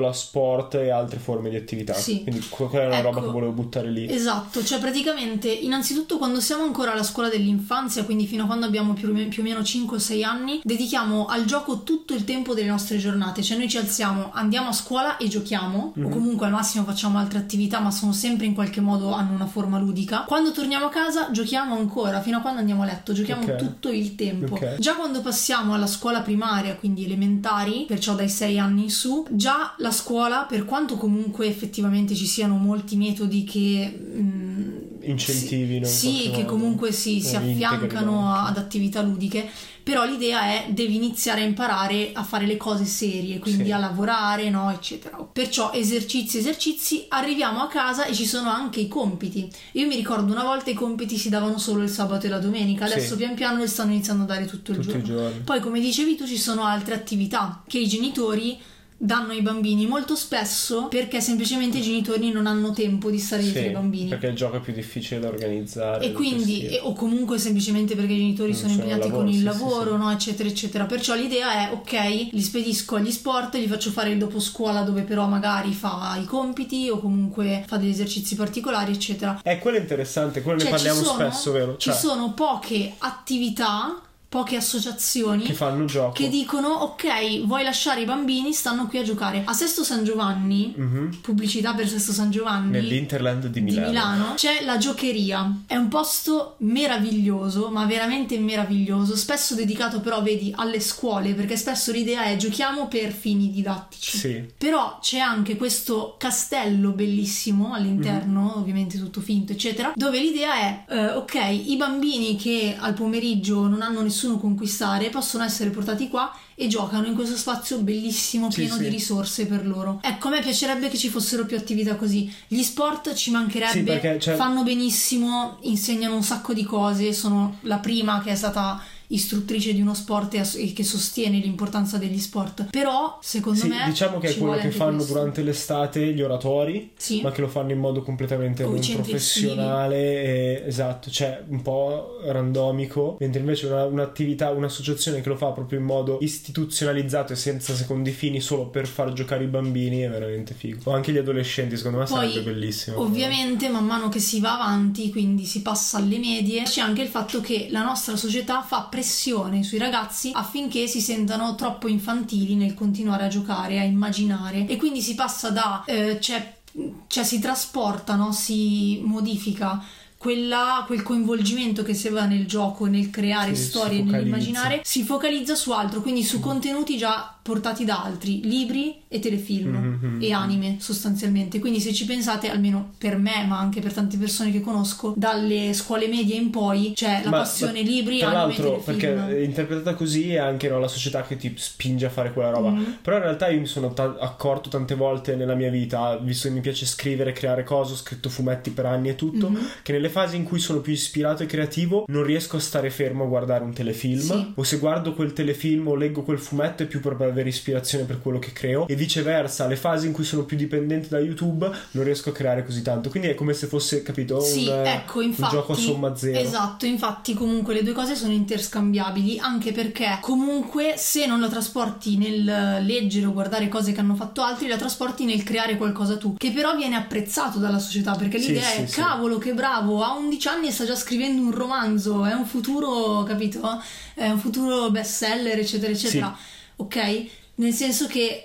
[0.00, 1.94] la sport e altre forme di attività.
[1.94, 2.22] Sì.
[2.22, 3.26] Quindi quella è una roba Ecco.
[3.26, 4.08] che volevo buttare lì.
[4.12, 8.92] Esatto, cioè praticamente innanzitutto quando siamo ancora alla scuola dell'infanzia, quindi fino a quando abbiamo
[8.92, 12.68] più o meno, più o meno 5-6 anni, dedichiamo al gioco tutto il tempo delle
[12.68, 16.04] nostre giornate, cioè noi ci alziamo, andiamo a scuola e giochiamo, Mhm.
[16.04, 19.46] o comunque al massimo facciamo altre attività, ma sono sempre in qualche modo hanno una
[19.46, 20.24] forma ludica.
[20.26, 23.56] Quando torniamo a casa giochiamo ancora, fino a quando andiamo a letto, giochiamo Ok.
[23.56, 24.54] tutto il tempo.
[24.54, 24.76] Ok.
[24.78, 29.74] Già quando passiamo alla scuola primaria, quindi elementari, perciò dai 6 anni in su, già
[29.78, 36.08] la scuola, per quanto comunque effettivamente ci siano molti metodi che mm, Incentivino in sì,
[36.24, 36.44] sì, che modo.
[36.52, 39.48] comunque si, si affiancano ad attività ludiche,
[39.82, 43.72] però l'idea è devi iniziare a imparare a fare le cose serie, quindi Sì.
[43.72, 45.16] a lavorare, no, eccetera.
[45.16, 49.50] Perciò esercizi, esercizi, arriviamo a casa e ci sono anche i compiti.
[49.72, 52.86] Io mi ricordo una volta i compiti si davano solo il sabato e la domenica,
[52.86, 52.92] Sì.
[52.92, 55.40] adesso pian piano li stanno iniziando a dare tutto il Tutti i giorno.
[55.44, 58.58] Poi, come dicevi tu, ci sono altre attività che i genitori
[59.02, 63.60] danno ai bambini molto spesso perché semplicemente i genitori non hanno tempo di stare dietro
[63.62, 64.08] Sì, ai bambini.
[64.10, 66.04] perché il gioco è più difficile da organizzare.
[66.04, 69.38] E quindi, e- o comunque semplicemente perché i genitori Non sono impegnati lavoro, con il
[69.38, 69.96] sì, lavoro, sì.
[69.96, 70.84] no, eccetera, eccetera.
[70.84, 75.02] Perciò l'idea è, ok, li spedisco agli sport, gli faccio fare il dopo scuola dove
[75.02, 79.40] però magari fa i compiti o comunque fa degli esercizi particolari, eccetera.
[79.42, 81.76] Eh, quello è interessante, quello Cioè, ne ci parliamo sono- spesso, vero?
[81.78, 86.12] Ci Cioè, sono poche attività, poche associazioni che fanno gioco.
[86.12, 90.72] che dicono ok vuoi lasciare i bambini stanno qui a giocare a Sesto San Giovanni
[90.76, 91.18] Mhm.
[91.20, 93.88] pubblicità per Sesto San Giovanni Nell'Interland di di Milano.
[93.88, 94.34] Milano.
[94.36, 100.78] c'è la giocheria è un posto meraviglioso ma veramente meraviglioso spesso dedicato però vedi alle
[100.78, 104.44] scuole perché spesso l'idea è giochiamo per fini didattici Sì.
[104.56, 108.60] però c'è anche questo castello bellissimo all'interno, Mhm.
[108.60, 111.34] ovviamente tutto finto, eccetera, dove l'idea è, eh, ok,
[111.66, 117.06] i bambini che al pomeriggio non hanno nessuno conquistare possono essere portati qua e giocano
[117.06, 118.82] in questo spazio bellissimo, Sì, pieno sì.
[118.82, 120.00] di risorse per loro.
[120.02, 122.30] Ecco, a me piacerebbe che ci fossero più attività così.
[122.46, 127.56] Gli sport ci mancherebbe, Sì, perché, cioè- fanno benissimo, insegnano un sacco di cose, sono
[127.62, 128.78] la prima che è stata
[129.12, 132.66] istruttrice di uno sport e che sostiene l'importanza degli sport.
[132.70, 135.12] Però, secondo Sì, me, diciamo che è quello che fanno questo.
[135.14, 137.20] durante l'estate gli oratori, Sì.
[137.20, 143.16] ma che lo fanno in modo completamente non professionale, e, esatto, cioè un po' randomico,
[143.20, 148.10] mentre invece una- un'attività, un'associazione che lo fa proprio in modo istituzionalizzato e senza secondi
[148.10, 150.90] fini solo per far giocare i bambini è veramente figo.
[150.90, 153.00] O anche gli adolescenti, secondo me Poi, sarebbe bellissimo.
[153.00, 157.08] Ovviamente, man mano che si va avanti, quindi si passa alle medie, c'è anche il
[157.08, 162.74] fatto che la nostra società fa pressione sui ragazzi affinché si sentano troppo infantili nel
[162.74, 164.66] continuare a giocare, a immaginare.
[164.66, 165.82] E quindi si passa da.
[165.86, 166.58] eh, cioè,
[167.06, 168.32] cioè si trasporta, no?
[168.32, 169.82] si modifica
[170.18, 175.54] quella, quel coinvolgimento che si aveva nel gioco, nel creare Sì, storie, nell'immaginare, si focalizza
[175.54, 180.18] su altro, quindi su contenuti già portati da altri, libri e telefilm Mhm.
[180.22, 181.58] e anime sostanzialmente.
[181.58, 185.72] Quindi se ci pensate, almeno per me, ma anche per tante persone che conosco, dalle
[185.72, 188.98] scuole medie in poi c'è la Ma- passione ma libri, Tra anime, l'altro, telefilm.
[189.24, 192.70] perché interpretata così è anche no, la società che ti spinge a fare quella roba.
[192.70, 192.98] Mhm.
[193.02, 196.54] Però in realtà io mi sono ta- accorto tante volte nella mia vita, visto che
[196.54, 199.66] mi piace scrivere, creare cose, ho scritto fumetti per anni e tutto, Mhm.
[199.82, 203.24] che nelle fasi in cui sono più ispirato e creativo non riesco a stare fermo
[203.24, 204.20] a guardare un telefilm.
[204.20, 204.52] Sì.
[204.54, 208.20] O se guardo quel telefilm o leggo quel fumetto è più per avere ispirazione per
[208.20, 208.86] quello che creo.
[208.86, 212.64] E viceversa, le fasi in cui sono più dipendente da YouTube non riesco a creare
[212.64, 213.10] così tanto.
[213.10, 215.54] Quindi è come se fosse, capito, Sì, un, eh, ecco, un infatti.
[215.54, 216.38] gioco a somma zero.
[216.38, 222.16] Esatto, infatti comunque le due cose sono interscambiabili, anche perché comunque se non la trasporti
[222.16, 222.44] nel
[222.84, 226.50] leggere o guardare cose che hanno fatto altri, la trasporti nel creare qualcosa tu, che
[226.50, 229.00] però viene apprezzato dalla società, perché Sì, l'idea sì, è sì.
[229.00, 233.22] cavolo, che bravo, ha 11 anni e sta già scrivendo un romanzo, è un futuro,
[233.22, 233.82] capito?
[234.14, 236.36] È un futuro bestseller, eccetera, eccetera.
[236.80, 237.24] Ok?
[237.56, 238.44] Nel senso che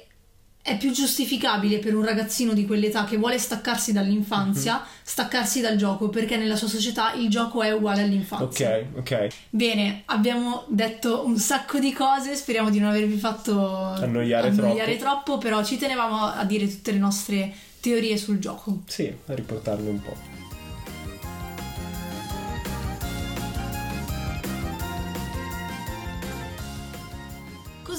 [0.62, 4.84] è più giustificabile per un ragazzino di quell'età che vuole staccarsi dall'infanzia, Mhm.
[5.04, 8.78] staccarsi dal gioco, perché nella sua società il gioco è uguale all'infanzia.
[8.78, 9.28] Ok, ok.
[9.52, 13.54] Bene, abbiamo detto un sacco di cose, speriamo di non avervi fatto
[13.94, 18.80] Annoiare troppo, però ci tenevamo a dire tutte le nostre teorie sul gioco.
[18.88, 20.35] Sì, a riportarne un po'.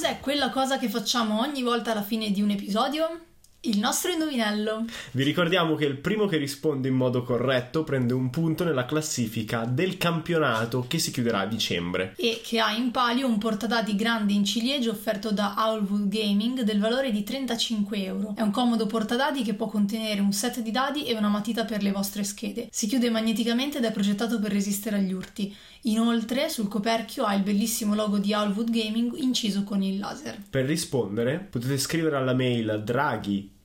[0.06, 3.22] Cos'è quella cosa che facciamo ogni volta alla fine di un episodio?
[3.66, 4.84] Il nostro indovinello.
[5.10, 9.64] Vi ricordiamo che il primo che risponde in modo corretto prende un punto nella classifica
[9.64, 12.14] del campionato che si chiuderà a dicembre.
[12.16, 16.78] e che ha in palio un portadati grande in ciliegio offerto da Owlwood Gaming del
[16.78, 18.34] valore di 35 euro.
[18.36, 21.82] È un comodo portadati che può contenere un set di dadi e una matita per
[21.82, 22.68] le vostre schede.
[22.70, 25.52] Si chiude magneticamente ed è progettato per resistere agli urti.
[25.82, 30.40] Inoltre, sul coperchio ha il bellissimo logo di Owlwood Gaming inciso con il laser.
[30.48, 32.82] Per rispondere potete scrivere alla mail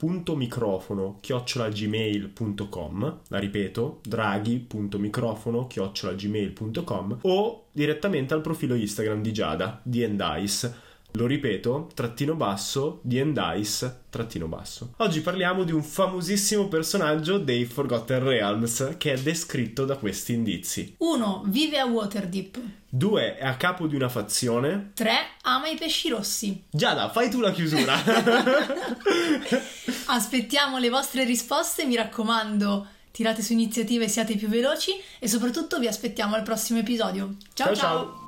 [0.02, 10.90] draghi.microfono chiocciolagmail.com la ripeto draghi.microfono chiocciolagmail.com o direttamente al profilo Instagram di Giada di Endice
[11.14, 14.94] lo ripeto, trattino basso, di Endice, trattino basso.
[14.98, 20.96] Oggi parliamo di un famosissimo personaggio dei Forgotten Realms che è descritto da questi indizi.
[20.98, 21.44] 1.
[21.48, 22.60] Vive a Waterdeep.
[22.90, 23.38] 2.
[23.38, 24.92] È a capo di una fazione.
[24.94, 25.12] 3.
[25.44, 26.64] Ama i pesci rossi.
[26.70, 27.96] Giada, fai tu la chiusura.
[30.08, 35.80] Aspettiamo le vostre risposte, mi raccomando, tirate su iniziative e siate più veloci e soprattutto
[35.80, 37.36] vi aspettiamo al prossimo episodio.
[37.54, 37.98] Ciao, Ciao ciao!
[38.04, 38.21] ciao.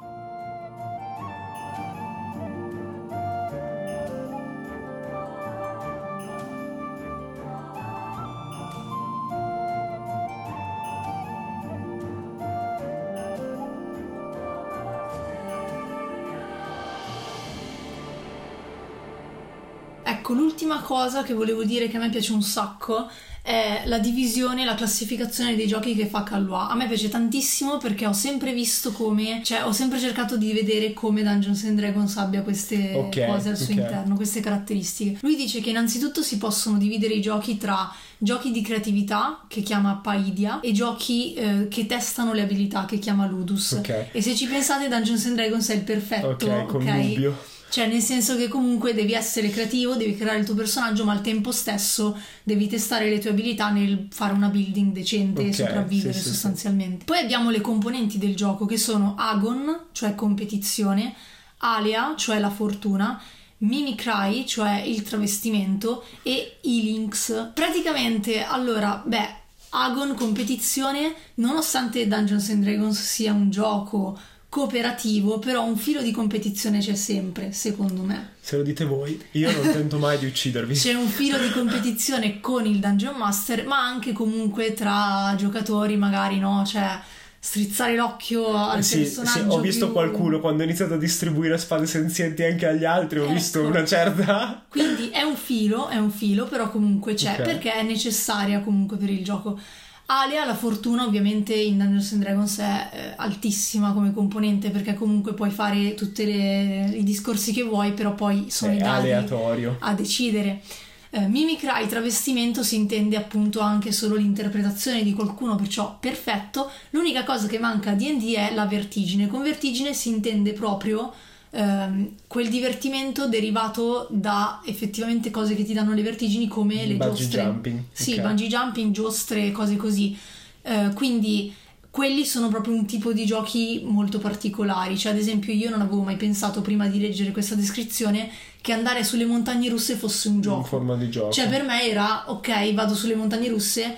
[20.54, 23.10] L'ultima cosa che volevo dire che a me piace un sacco
[23.42, 26.70] è la divisione, la classificazione dei giochi che fa Callois.
[26.70, 30.94] A me piace tantissimo perché ho sempre visto come, cioè ho sempre cercato di vedere
[30.94, 33.80] come Dungeons and Dragons abbia queste Ok, cose al suo ok.
[33.80, 35.18] interno, queste caratteristiche.
[35.24, 39.96] Lui dice che innanzitutto si possono dividere i giochi tra giochi di creatività che chiama
[40.04, 43.72] Paidia e giochi eh, che testano le abilità che chiama Ludus.
[43.72, 44.10] Ok.
[44.12, 47.52] E se ci pensate Dungeons and Dragons è il perfetto, Ok, connubio.
[47.74, 51.22] Cioè, nel senso che comunque devi essere creativo, devi creare il tuo personaggio, ma al
[51.22, 56.14] tempo stesso devi testare le tue abilità nel fare una building decente e Ok, sopravvivere
[56.14, 57.04] sì, sì, sostanzialmente.
[57.04, 61.16] Poi abbiamo le componenti del gioco che sono Agon, cioè competizione,
[61.58, 63.20] Alia, cioè la fortuna,
[63.58, 67.54] Mimicry, cioè il travestimento, e Elinx.
[67.56, 69.36] Praticamente, allora, beh,
[69.70, 74.16] Agon competizione, nonostante Dungeons and Dragons sia un gioco
[74.54, 78.34] cooperativo, però un filo di competizione c'è sempre, secondo me.
[78.40, 80.76] Se lo dite voi, io non tento mai di uccidervi.
[80.76, 86.38] C'è un filo di competizione con il Dungeon Master, ma anche comunque tra giocatori, magari,
[86.38, 86.64] no?
[86.68, 87.00] Cioè,
[87.40, 89.32] strizzare l'occhio al Sì, personaggio.
[89.40, 93.20] sì, ho visto più- qualcuno quando ho iniziato a distribuire spade senzienti anche agli altri,
[93.20, 93.34] ho Ecco.
[93.34, 94.66] visto una certa...
[94.70, 97.42] Quindi è un filo, è un filo, però comunque c'è, Ok.
[97.42, 99.60] perché è necessaria comunque per il gioco.
[100.06, 105.34] Alia, la fortuna ovviamente in Dungeons and Dragons è eh, altissima come componente perché comunque
[105.34, 109.78] puoi fare tutti i discorsi che vuoi, però poi sono È i dadi aleatorio.
[109.80, 110.62] a decidere.
[111.10, 116.70] Eh, Mimicry, travestimento, si intende appunto anche solo l'interpretazione di qualcuno, perciò perfetto.
[116.90, 119.28] L'unica cosa che manca a D&D è la vertigine.
[119.28, 121.14] Con vertigine si intende proprio
[121.56, 127.16] ehm, quel divertimento derivato da effettivamente cose che ti danno le vertigini come le Bungee
[127.16, 127.44] giostre.
[127.44, 128.22] jumping, Sì, ok.
[128.22, 130.18] bungee jumping, giostre, cose così.
[130.64, 131.54] Eh, quindi
[131.92, 134.98] quelli sono proprio un tipo di giochi molto particolari.
[134.98, 138.32] Cioè, ad esempio, io non avevo mai pensato prima di leggere questa descrizione
[138.62, 140.60] che andare sulle montagne russe fosse un gioco.
[140.62, 141.32] In forma di gioco.
[141.32, 143.96] Cioè, per me era ok, vado sulle montagne russe,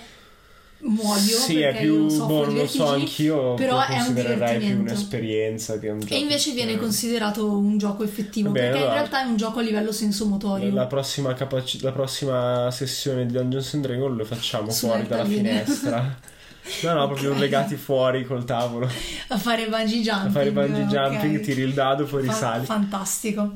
[0.80, 4.14] muoio Sì, perché è più, io soffro boh, non lo so, anch'io però è un
[4.58, 6.14] più un'esperienza che un gioco.
[6.14, 9.58] E invece viene considerato un gioco effettivo, Bene, perché allora- in realtà è un gioco
[9.58, 10.72] a livello sensomotorio.
[10.72, 15.22] La prossima, capaci- la prossima sessione di Dungeons and Dragons lo facciamo Sulle fuori dalla
[15.22, 15.48] altaline.
[15.64, 16.18] finestra.
[16.82, 17.38] No, no, proprio Ok.
[17.38, 18.90] legati fuori col tavolo.
[19.28, 20.26] A fare bungee jumping.
[20.26, 22.66] A fare bungee jumping, tiri il dado, poi Fa- risali.
[22.66, 23.52] fantastico.